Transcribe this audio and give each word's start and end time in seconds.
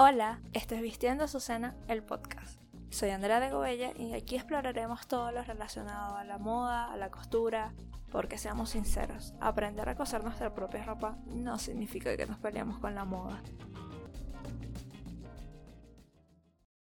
Hola, 0.00 0.40
esto 0.52 0.76
es 0.76 0.80
Vistiendo 0.80 1.24
Azucena, 1.24 1.74
el 1.88 2.04
podcast. 2.04 2.60
Soy 2.88 3.10
Andrea 3.10 3.40
de 3.40 3.50
Gobella 3.50 3.92
y 3.96 4.12
aquí 4.12 4.36
exploraremos 4.36 5.08
todo 5.08 5.32
lo 5.32 5.42
relacionado 5.42 6.14
a 6.16 6.22
la 6.22 6.38
moda, 6.38 6.92
a 6.92 6.96
la 6.96 7.10
costura, 7.10 7.74
porque 8.12 8.38
seamos 8.38 8.70
sinceros, 8.70 9.34
aprender 9.40 9.88
a 9.88 9.96
coser 9.96 10.22
nuestra 10.22 10.54
propia 10.54 10.84
ropa 10.84 11.18
no 11.26 11.58
significa 11.58 12.16
que 12.16 12.26
nos 12.26 12.38
peleamos 12.38 12.78
con 12.78 12.94
la 12.94 13.04
moda. 13.04 13.42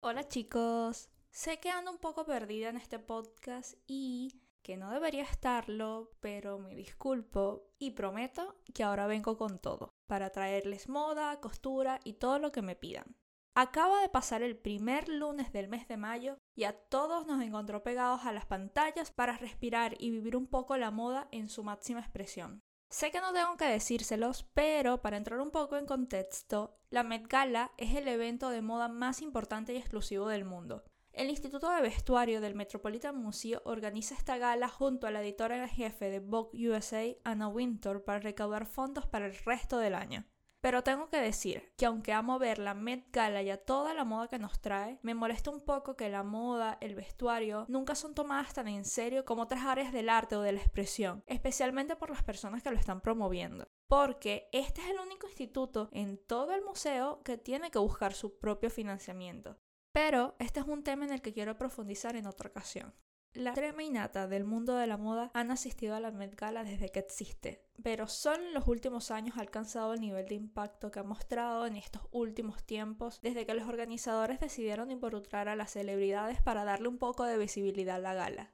Hola 0.01 0.27
chicos, 0.27 1.09
sé 1.29 1.61
que 1.61 1.69
ando 1.69 1.91
un 1.91 1.99
poco 1.99 2.25
perdida 2.25 2.67
en 2.67 2.75
este 2.75 2.99
podcast 2.99 3.75
y 3.87 4.41
que 4.61 4.75
no 4.75 4.91
debería 4.91 5.23
estarlo, 5.23 6.11
pero 6.19 6.59
me 6.59 6.75
disculpo 6.75 7.69
y 7.79 7.91
prometo 7.91 8.57
que 8.73 8.83
ahora 8.83 9.07
vengo 9.07 9.37
con 9.37 9.59
todo, 9.59 9.93
para 10.07 10.31
traerles 10.31 10.89
moda, 10.89 11.39
costura 11.39 11.99
y 12.03 12.13
todo 12.13 12.39
lo 12.39 12.51
que 12.51 12.61
me 12.61 12.75
pidan. 12.75 13.15
Acaba 13.53 14.01
de 14.01 14.09
pasar 14.09 14.43
el 14.43 14.55
primer 14.55 15.09
lunes 15.09 15.51
del 15.51 15.67
mes 15.67 15.87
de 15.87 15.97
mayo 15.97 16.37
y 16.55 16.65
a 16.65 16.73
todos 16.73 17.25
nos 17.25 17.41
encontró 17.41 17.83
pegados 17.83 18.25
a 18.25 18.31
las 18.31 18.45
pantallas 18.45 19.11
para 19.11 19.37
respirar 19.37 19.95
y 19.99 20.11
vivir 20.11 20.35
un 20.35 20.47
poco 20.47 20.77
la 20.77 20.91
moda 20.91 21.27
en 21.31 21.49
su 21.49 21.63
máxima 21.63 21.99
expresión. 21.99 22.61
Sé 22.89 23.11
que 23.11 23.19
no 23.19 23.33
tengo 23.33 23.57
que 23.57 23.65
decírselos, 23.65 24.47
pero 24.53 25.01
para 25.01 25.17
entrar 25.17 25.39
un 25.41 25.51
poco 25.51 25.75
en 25.75 25.85
contexto, 25.85 26.77
la 26.89 27.03
Met 27.03 27.27
Gala 27.27 27.71
es 27.77 27.95
el 27.95 28.07
evento 28.07 28.49
de 28.49 28.61
moda 28.61 28.87
más 28.87 29.21
importante 29.21 29.73
y 29.73 29.77
exclusivo 29.77 30.27
del 30.27 30.45
mundo. 30.45 30.85
El 31.17 31.31
Instituto 31.31 31.71
de 31.71 31.81
Vestuario 31.81 32.41
del 32.41 32.53
Metropolitan 32.53 33.19
Museum 33.19 33.59
organiza 33.65 34.13
esta 34.13 34.37
gala 34.37 34.69
junto 34.69 35.07
a 35.07 35.11
la 35.11 35.21
editora 35.23 35.57
en 35.57 35.67
jefe 35.67 36.11
de 36.11 36.19
Vogue 36.19 36.69
USA, 36.69 37.05
Anna 37.23 37.47
Wintour, 37.47 38.03
para 38.03 38.19
recaudar 38.19 38.67
fondos 38.67 39.07
para 39.07 39.25
el 39.25 39.35
resto 39.35 39.79
del 39.79 39.95
año. 39.95 40.27
Pero 40.61 40.83
tengo 40.83 41.09
que 41.09 41.17
decir 41.19 41.73
que 41.75 41.87
aunque 41.87 42.13
amo 42.13 42.37
ver 42.37 42.59
la 42.59 42.75
Met 42.75 43.07
Gala 43.11 43.41
y 43.41 43.49
a 43.49 43.57
toda 43.57 43.95
la 43.95 44.05
moda 44.05 44.27
que 44.27 44.37
nos 44.37 44.61
trae, 44.61 44.99
me 45.01 45.15
molesta 45.15 45.49
un 45.49 45.61
poco 45.61 45.95
que 45.95 46.07
la 46.07 46.21
moda, 46.21 46.77
el 46.81 46.93
vestuario, 46.93 47.65
nunca 47.67 47.95
son 47.95 48.13
tomadas 48.13 48.53
tan 48.53 48.67
en 48.67 48.85
serio 48.85 49.25
como 49.25 49.41
otras 49.41 49.65
áreas 49.65 49.91
del 49.91 50.09
arte 50.09 50.35
o 50.35 50.41
de 50.41 50.51
la 50.51 50.59
expresión, 50.59 51.23
especialmente 51.25 51.95
por 51.95 52.11
las 52.11 52.21
personas 52.21 52.61
que 52.61 52.69
lo 52.69 52.77
están 52.77 53.01
promoviendo. 53.01 53.67
Porque 53.87 54.49
este 54.51 54.81
es 54.81 54.89
el 54.91 54.99
único 54.99 55.25
instituto 55.25 55.89
en 55.93 56.23
todo 56.27 56.53
el 56.53 56.61
museo 56.61 57.23
que 57.23 57.39
tiene 57.39 57.71
que 57.71 57.79
buscar 57.79 58.13
su 58.13 58.37
propio 58.37 58.69
financiamiento. 58.69 59.57
Pero 59.97 60.35
este 60.37 60.59
es 60.59 60.67
un 60.67 60.83
tema 60.83 61.05
en 61.05 61.11
el 61.11 61.23
que 61.23 61.33
quiero 61.33 61.57
profundizar 61.57 62.15
en 62.15 62.27
otra 62.27 62.51
ocasión. 62.51 62.93
La 63.33 63.53
crema 63.53 63.81
innata 63.81 64.27
del 64.27 64.43
mundo 64.43 64.75
de 64.75 64.85
la 64.85 64.95
moda 64.95 65.31
han 65.33 65.49
asistido 65.49 65.95
a 65.95 65.99
la 65.99 66.11
Met 66.11 66.39
Gala 66.39 66.63
desde 66.63 66.89
que 66.89 66.99
existe, 66.99 67.65
pero 67.81 68.07
solo 68.07 68.45
en 68.45 68.53
los 68.53 68.67
últimos 68.67 69.09
años 69.09 69.37
ha 69.37 69.41
alcanzado 69.41 69.95
el 69.95 70.01
nivel 70.01 70.27
de 70.27 70.35
impacto 70.35 70.91
que 70.91 70.99
ha 70.99 71.03
mostrado 71.03 71.65
en 71.65 71.77
estos 71.77 72.03
últimos 72.11 72.63
tiempos 72.63 73.19
desde 73.23 73.47
que 73.47 73.55
los 73.55 73.67
organizadores 73.67 74.39
decidieron 74.39 74.91
involucrar 74.91 75.49
a 75.49 75.55
las 75.55 75.71
celebridades 75.71 76.43
para 76.43 76.63
darle 76.63 76.89
un 76.89 76.99
poco 76.99 77.23
de 77.23 77.39
visibilidad 77.39 77.95
a 77.95 77.99
la 77.99 78.13
gala. 78.13 78.53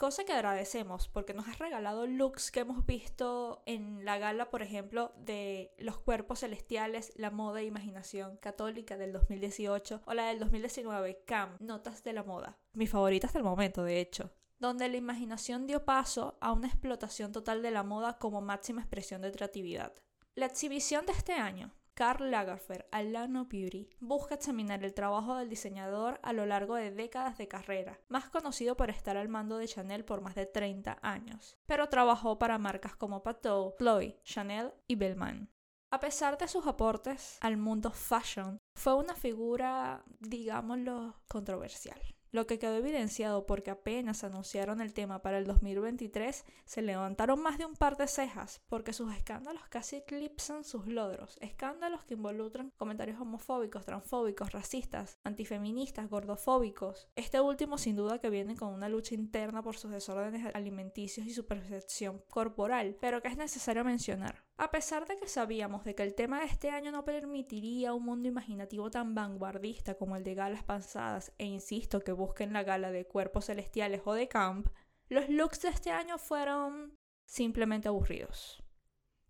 Cosa 0.00 0.24
que 0.24 0.32
agradecemos 0.32 1.08
porque 1.08 1.34
nos 1.34 1.46
has 1.46 1.58
regalado 1.58 2.06
looks 2.06 2.50
que 2.50 2.60
hemos 2.60 2.86
visto 2.86 3.62
en 3.66 4.06
la 4.06 4.16
gala, 4.16 4.48
por 4.48 4.62
ejemplo, 4.62 5.12
de 5.18 5.74
los 5.76 5.98
cuerpos 5.98 6.40
celestiales, 6.40 7.12
la 7.16 7.30
moda 7.30 7.60
e 7.60 7.66
imaginación 7.66 8.38
católica 8.38 8.96
del 8.96 9.12
2018 9.12 10.00
o 10.06 10.14
la 10.14 10.24
del 10.28 10.38
2019, 10.38 11.24
CAM, 11.26 11.58
Notas 11.60 12.02
de 12.02 12.14
la 12.14 12.22
Moda. 12.22 12.56
Mi 12.72 12.86
favorita 12.86 13.26
hasta 13.26 13.40
el 13.40 13.44
momento, 13.44 13.84
de 13.84 14.00
hecho. 14.00 14.30
Donde 14.58 14.88
la 14.88 14.96
imaginación 14.96 15.66
dio 15.66 15.84
paso 15.84 16.38
a 16.40 16.52
una 16.52 16.68
explotación 16.68 17.32
total 17.32 17.60
de 17.60 17.70
la 17.70 17.82
moda 17.82 18.16
como 18.16 18.40
máxima 18.40 18.80
expresión 18.80 19.20
de 19.20 19.32
creatividad. 19.32 19.92
La 20.34 20.46
exhibición 20.46 21.04
de 21.04 21.12
este 21.12 21.34
año, 21.34 21.74
Karl 21.94 22.30
Lagerfeld, 22.30 22.84
Alano 22.90 23.46
Beauty, 23.46 23.88
busca 24.00 24.34
examinar 24.34 24.84
el 24.84 24.94
trabajo 24.94 25.36
del 25.36 25.48
diseñador 25.48 26.18
a 26.22 26.32
lo 26.32 26.46
largo 26.46 26.74
de 26.74 26.90
décadas 26.90 27.38
de 27.38 27.48
carrera, 27.48 28.00
más 28.08 28.30
conocido 28.30 28.76
por 28.76 28.90
estar 28.90 29.16
al 29.16 29.28
mando 29.28 29.58
de 29.58 29.68
Chanel 29.68 30.04
por 30.04 30.20
más 30.20 30.34
de 30.34 30.46
30 30.46 30.98
años, 31.02 31.58
pero 31.66 31.88
trabajó 31.88 32.38
para 32.38 32.58
marcas 32.58 32.96
como 32.96 33.22
Pateau, 33.22 33.74
Chloe, 33.78 34.20
Chanel 34.24 34.72
y 34.86 34.94
Belman. 34.94 35.50
A 35.92 35.98
pesar 35.98 36.38
de 36.38 36.46
sus 36.46 36.66
aportes 36.66 37.38
al 37.40 37.56
mundo 37.56 37.90
fashion, 37.90 38.60
fue 38.76 38.94
una 38.94 39.14
figura, 39.14 40.04
digámoslo, 40.20 41.16
controversial. 41.28 42.00
Lo 42.32 42.46
que 42.46 42.60
quedó 42.60 42.76
evidenciado 42.76 43.44
porque 43.44 43.72
apenas 43.72 44.22
anunciaron 44.22 44.80
el 44.80 44.94
tema 44.94 45.20
para 45.20 45.38
el 45.38 45.46
2023, 45.46 46.44
se 46.64 46.82
levantaron 46.82 47.42
más 47.42 47.58
de 47.58 47.66
un 47.66 47.74
par 47.74 47.96
de 47.96 48.06
cejas 48.06 48.60
porque 48.68 48.92
sus 48.92 49.12
escándalos 49.12 49.62
casi 49.68 49.96
eclipsan 49.96 50.62
sus 50.62 50.86
logros. 50.86 51.38
Escándalos 51.40 52.04
que 52.04 52.14
involucran 52.14 52.72
comentarios 52.76 53.20
homofóbicos, 53.20 53.84
transfóbicos, 53.84 54.52
racistas, 54.52 55.18
antifeministas, 55.24 56.08
gordofóbicos. 56.08 57.08
Este 57.16 57.40
último 57.40 57.78
sin 57.78 57.96
duda 57.96 58.20
que 58.20 58.30
viene 58.30 58.54
con 58.54 58.72
una 58.72 58.88
lucha 58.88 59.16
interna 59.16 59.62
por 59.62 59.76
sus 59.76 59.90
desórdenes 59.90 60.54
alimenticios 60.54 61.26
y 61.26 61.34
su 61.34 61.46
percepción 61.46 62.22
corporal, 62.28 62.96
pero 63.00 63.20
que 63.22 63.28
es 63.28 63.36
necesario 63.36 63.84
mencionar. 63.84 64.44
A 64.60 64.70
pesar 64.70 65.06
de 65.06 65.16
que 65.16 65.26
sabíamos 65.26 65.84
de 65.84 65.94
que 65.94 66.02
el 66.02 66.14
tema 66.14 66.40
de 66.40 66.44
este 66.44 66.68
año 66.68 66.92
no 66.92 67.02
permitiría 67.02 67.94
un 67.94 68.04
mundo 68.04 68.28
imaginativo 68.28 68.90
tan 68.90 69.14
vanguardista 69.14 69.94
como 69.94 70.16
el 70.16 70.22
de 70.22 70.34
galas 70.34 70.64
pasadas, 70.64 71.32
e 71.38 71.46
insisto 71.46 72.00
que 72.00 72.12
busquen 72.12 72.52
la 72.52 72.62
gala 72.62 72.92
de 72.92 73.06
cuerpos 73.06 73.46
celestiales 73.46 74.02
o 74.04 74.12
de 74.12 74.28
camp, 74.28 74.68
los 75.08 75.30
looks 75.30 75.62
de 75.62 75.70
este 75.70 75.92
año 75.92 76.18
fueron 76.18 76.94
simplemente 77.24 77.88
aburridos. 77.88 78.62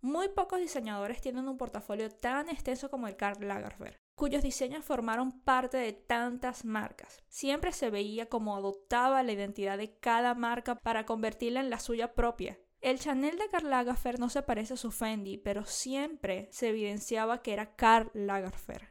Muy 0.00 0.30
pocos 0.30 0.58
diseñadores 0.58 1.20
tienen 1.20 1.46
un 1.46 1.58
portafolio 1.58 2.10
tan 2.10 2.48
extenso 2.48 2.90
como 2.90 3.06
el 3.06 3.14
Karl 3.14 3.46
Lagerfeld, 3.46 3.98
cuyos 4.16 4.42
diseños 4.42 4.84
formaron 4.84 5.42
parte 5.42 5.76
de 5.76 5.92
tantas 5.92 6.64
marcas. 6.64 7.22
Siempre 7.28 7.70
se 7.70 7.90
veía 7.90 8.28
como 8.28 8.56
adoptaba 8.56 9.22
la 9.22 9.30
identidad 9.30 9.78
de 9.78 9.96
cada 9.96 10.34
marca 10.34 10.74
para 10.74 11.06
convertirla 11.06 11.60
en 11.60 11.70
la 11.70 11.78
suya 11.78 12.14
propia, 12.14 12.58
el 12.80 12.98
Chanel 12.98 13.36
de 13.36 13.48
Karl 13.48 13.68
Lagerfeld 13.68 14.18
no 14.18 14.30
se 14.30 14.42
parece 14.42 14.74
a 14.74 14.76
su 14.76 14.90
Fendi, 14.90 15.36
pero 15.36 15.64
siempre 15.64 16.48
se 16.50 16.68
evidenciaba 16.68 17.42
que 17.42 17.52
era 17.52 17.76
Karl 17.76 18.10
Lagerfeld. 18.14 18.88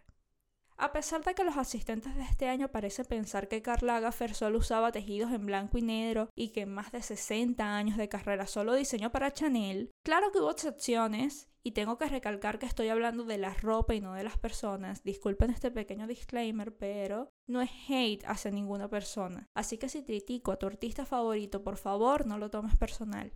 A 0.78 0.94
pesar 0.94 1.26
de 1.26 1.36
que 1.36 1.44
los 1.44 1.58
asistentes 1.58 2.16
de 2.16 2.22
este 2.22 2.48
año 2.48 2.70
parecen 2.70 3.06
pensar 3.06 3.50
que 3.50 3.62
Karl 3.62 3.86
Lagerfeld 3.86 4.34
solo 4.34 4.60
usaba 4.60 4.94
tejidos 4.94 5.34
en 5.34 5.46
blanco 5.46 5.78
y 5.78 5.82
negro 5.82 6.30
y 6.36 6.50
que 6.50 6.62
en 6.62 6.74
más 6.74 6.94
de 6.94 7.02
60 7.02 7.76
años 7.76 7.98
de 7.98 8.08
carrera 8.08 8.48
solo 8.48 8.74
diseñó 8.76 9.12
para 9.12 9.34
Chanel, 9.34 9.92
claro 10.06 10.32
que 10.32 10.40
hubo 10.40 10.52
excepciones 10.52 11.50
y 11.64 11.72
tengo 11.72 11.98
que 11.98 12.08
recalcar 12.08 12.60
que 12.60 12.66
estoy 12.66 12.88
hablando 12.88 13.26
de 13.26 13.38
la 13.38 13.54
ropa 13.56 13.94
y 13.94 14.00
no 14.00 14.14
de 14.14 14.24
las 14.24 14.38
personas. 14.38 15.04
Disculpen 15.04 15.50
este 15.50 15.70
pequeño 15.70 16.08
disclaimer, 16.08 16.74
pero 16.78 17.30
no 17.46 17.62
es 17.62 17.72
hate 17.90 18.24
hacia 18.26 18.52
ninguna 18.52 18.88
persona. 18.88 19.50
Así 19.54 19.78
que 19.78 19.90
si 19.90 20.06
critico 20.06 20.54
a 20.54 20.58
tu 20.58 20.68
artista 20.68 21.06
favorito, 21.06 21.62
por 21.62 21.76
favor 21.76 22.26
no 22.26 22.38
lo 22.38 22.50
tomes 22.50 22.78
personal. 22.78 23.34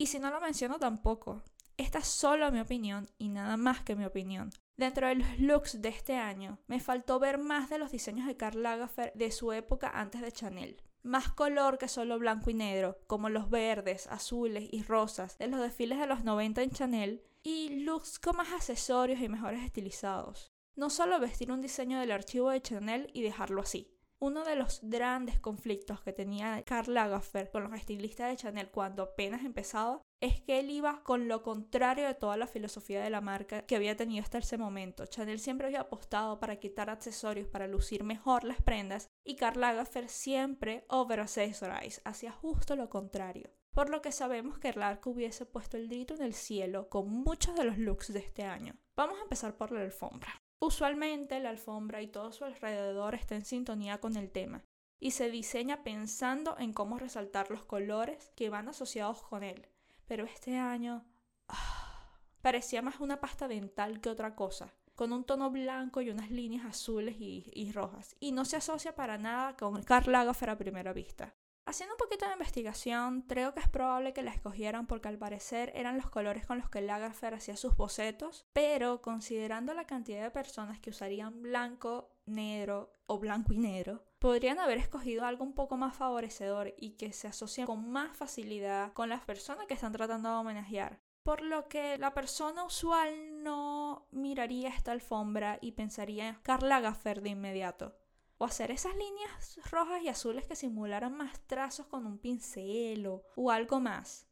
Y 0.00 0.06
si 0.06 0.20
no 0.20 0.30
lo 0.30 0.40
menciono 0.40 0.78
tampoco. 0.78 1.42
Esta 1.76 1.98
es 1.98 2.06
solo 2.06 2.52
mi 2.52 2.60
opinión 2.60 3.08
y 3.18 3.28
nada 3.28 3.56
más 3.56 3.82
que 3.82 3.96
mi 3.96 4.04
opinión. 4.04 4.50
Dentro 4.76 5.08
de 5.08 5.16
los 5.16 5.38
looks 5.40 5.82
de 5.82 5.88
este 5.88 6.14
año, 6.14 6.60
me 6.68 6.78
faltó 6.78 7.18
ver 7.18 7.38
más 7.38 7.68
de 7.68 7.78
los 7.78 7.90
diseños 7.90 8.28
de 8.28 8.36
Karl 8.36 8.62
Lagerfeld 8.62 9.14
de 9.14 9.32
su 9.32 9.52
época 9.52 9.90
antes 9.92 10.20
de 10.20 10.30
Chanel. 10.30 10.80
Más 11.02 11.32
color 11.32 11.78
que 11.78 11.88
solo 11.88 12.16
blanco 12.20 12.50
y 12.50 12.54
negro, 12.54 13.00
como 13.08 13.28
los 13.28 13.50
verdes, 13.50 14.06
azules 14.06 14.68
y 14.70 14.84
rosas 14.84 15.36
de 15.36 15.48
los 15.48 15.60
desfiles 15.60 15.98
de 15.98 16.06
los 16.06 16.22
90 16.22 16.62
en 16.62 16.70
Chanel, 16.70 17.24
y 17.42 17.80
looks 17.80 18.20
con 18.20 18.36
más 18.36 18.52
accesorios 18.52 19.20
y 19.20 19.28
mejores 19.28 19.64
estilizados. 19.64 20.52
No 20.76 20.90
solo 20.90 21.18
vestir 21.18 21.50
un 21.50 21.60
diseño 21.60 21.98
del 21.98 22.12
archivo 22.12 22.50
de 22.50 22.62
Chanel 22.62 23.10
y 23.14 23.22
dejarlo 23.22 23.62
así, 23.62 23.97
uno 24.20 24.44
de 24.44 24.56
los 24.56 24.80
grandes 24.82 25.38
conflictos 25.38 26.00
que 26.00 26.12
tenía 26.12 26.62
Karl 26.64 26.92
Lagerfeld 26.92 27.50
con 27.50 27.64
los 27.64 27.74
estilistas 27.74 28.28
de 28.28 28.36
Chanel 28.36 28.70
cuando 28.70 29.02
apenas 29.02 29.44
empezaba 29.44 30.02
es 30.20 30.40
que 30.40 30.58
él 30.58 30.70
iba 30.70 31.02
con 31.04 31.28
lo 31.28 31.42
contrario 31.42 32.06
de 32.06 32.14
toda 32.14 32.36
la 32.36 32.48
filosofía 32.48 33.00
de 33.00 33.10
la 33.10 33.20
marca 33.20 33.62
que 33.62 33.76
había 33.76 33.96
tenido 33.96 34.22
hasta 34.22 34.38
ese 34.38 34.58
momento. 34.58 35.06
Chanel 35.06 35.38
siempre 35.38 35.68
había 35.68 35.82
apostado 35.82 36.40
para 36.40 36.56
quitar 36.56 36.90
accesorios 36.90 37.46
para 37.46 37.68
lucir 37.68 38.02
mejor 38.02 38.42
las 38.44 38.60
prendas 38.60 39.08
y 39.24 39.36
Karl 39.36 39.60
Lagerfeld 39.60 40.08
siempre 40.08 40.84
over 40.88 41.20
accessorize, 41.20 42.00
hacía 42.04 42.32
justo 42.32 42.74
lo 42.74 42.88
contrario. 42.90 43.50
Por 43.72 43.90
lo 43.90 44.02
que 44.02 44.10
sabemos 44.10 44.58
que 44.58 44.72
Lark 44.72 45.06
hubiese 45.06 45.46
puesto 45.46 45.76
el 45.76 45.88
grito 45.88 46.14
en 46.14 46.22
el 46.22 46.34
cielo 46.34 46.88
con 46.88 47.08
muchos 47.08 47.54
de 47.54 47.64
los 47.64 47.78
looks 47.78 48.12
de 48.12 48.18
este 48.18 48.42
año. 48.42 48.74
Vamos 48.96 49.18
a 49.18 49.22
empezar 49.22 49.56
por 49.56 49.70
la 49.70 49.82
alfombra. 49.82 50.42
Usualmente 50.60 51.38
la 51.40 51.50
alfombra 51.50 52.02
y 52.02 52.08
todo 52.08 52.32
su 52.32 52.44
alrededor 52.44 53.14
está 53.14 53.36
en 53.36 53.44
sintonía 53.44 53.98
con 54.00 54.16
el 54.16 54.30
tema 54.30 54.64
y 55.00 55.12
se 55.12 55.30
diseña 55.30 55.84
pensando 55.84 56.56
en 56.58 56.72
cómo 56.72 56.98
resaltar 56.98 57.50
los 57.50 57.64
colores 57.64 58.32
que 58.34 58.50
van 58.50 58.68
asociados 58.68 59.22
con 59.22 59.44
él. 59.44 59.68
Pero 60.06 60.24
este 60.24 60.56
año 60.56 61.04
ah, 61.48 62.18
parecía 62.42 62.82
más 62.82 62.98
una 62.98 63.20
pasta 63.20 63.46
dental 63.46 64.00
que 64.00 64.10
otra 64.10 64.34
cosa, 64.34 64.74
con 64.96 65.12
un 65.12 65.22
tono 65.22 65.50
blanco 65.50 66.00
y 66.00 66.10
unas 66.10 66.30
líneas 66.30 66.64
azules 66.64 67.16
y, 67.20 67.70
rojas, 67.72 68.16
y 68.18 68.32
no 68.32 68.44
se 68.44 68.56
asocia 68.56 68.96
para 68.96 69.16
nada 69.16 69.56
con 69.56 69.82
Karl 69.84 70.10
Lagerfeld 70.10 70.50
a 70.50 70.58
primera 70.58 70.92
vista. 70.92 71.34
Haciendo 71.68 71.96
un 71.96 71.98
poquito 71.98 72.24
de 72.26 72.32
investigación, 72.32 73.20
creo 73.28 73.52
que 73.52 73.60
es 73.60 73.68
probable 73.68 74.14
que 74.14 74.22
la 74.22 74.30
escogieran 74.30 74.86
porque 74.86 75.08
al 75.08 75.18
parecer 75.18 75.70
eran 75.74 75.98
los 75.98 76.08
colores 76.08 76.46
con 76.46 76.56
los 76.56 76.70
que 76.70 76.80
Lagerfeld 76.80 77.34
hacía 77.34 77.58
sus 77.58 77.76
bocetos, 77.76 78.46
pero 78.54 79.02
considerando 79.02 79.74
la 79.74 79.84
cantidad 79.84 80.22
de 80.22 80.30
personas 80.30 80.80
que 80.80 80.88
usarían 80.88 81.42
blanco, 81.42 82.16
negro 82.24 82.94
o 83.06 83.18
blanco 83.18 83.52
y 83.52 83.58
negro, 83.58 84.02
podrían 84.18 84.58
haber 84.58 84.78
escogido 84.78 85.26
algo 85.26 85.44
un 85.44 85.52
poco 85.52 85.76
más 85.76 85.94
favorecedor 85.94 86.72
y 86.78 86.92
que 86.92 87.12
se 87.12 87.28
asocie 87.28 87.66
con 87.66 87.90
más 87.90 88.16
facilidad 88.16 88.94
con 88.94 89.10
las 89.10 89.26
personas 89.26 89.66
que 89.66 89.74
están 89.74 89.92
tratando 89.92 90.30
de 90.30 90.36
homenajear. 90.36 91.02
Por 91.22 91.42
lo 91.42 91.68
que 91.68 91.98
la 91.98 92.14
persona 92.14 92.64
usual 92.64 93.42
no 93.42 94.08
miraría 94.10 94.70
esta 94.70 94.92
alfombra 94.92 95.58
y 95.60 95.72
pensaría 95.72 96.28
en 96.28 96.36
Karl 96.36 96.66
Lagerfeld 96.66 97.22
de 97.24 97.28
inmediato 97.28 97.94
o 98.38 98.44
hacer 98.44 98.70
esas 98.70 98.94
líneas 98.96 99.60
rojas 99.70 100.02
y 100.02 100.08
azules 100.08 100.46
que 100.46 100.56
simularan 100.56 101.16
más 101.16 101.40
trazos 101.46 101.86
con 101.86 102.06
un 102.06 102.18
pincel 102.18 103.06
o, 103.06 103.24
o 103.36 103.50
algo 103.50 103.80
más. 103.80 104.26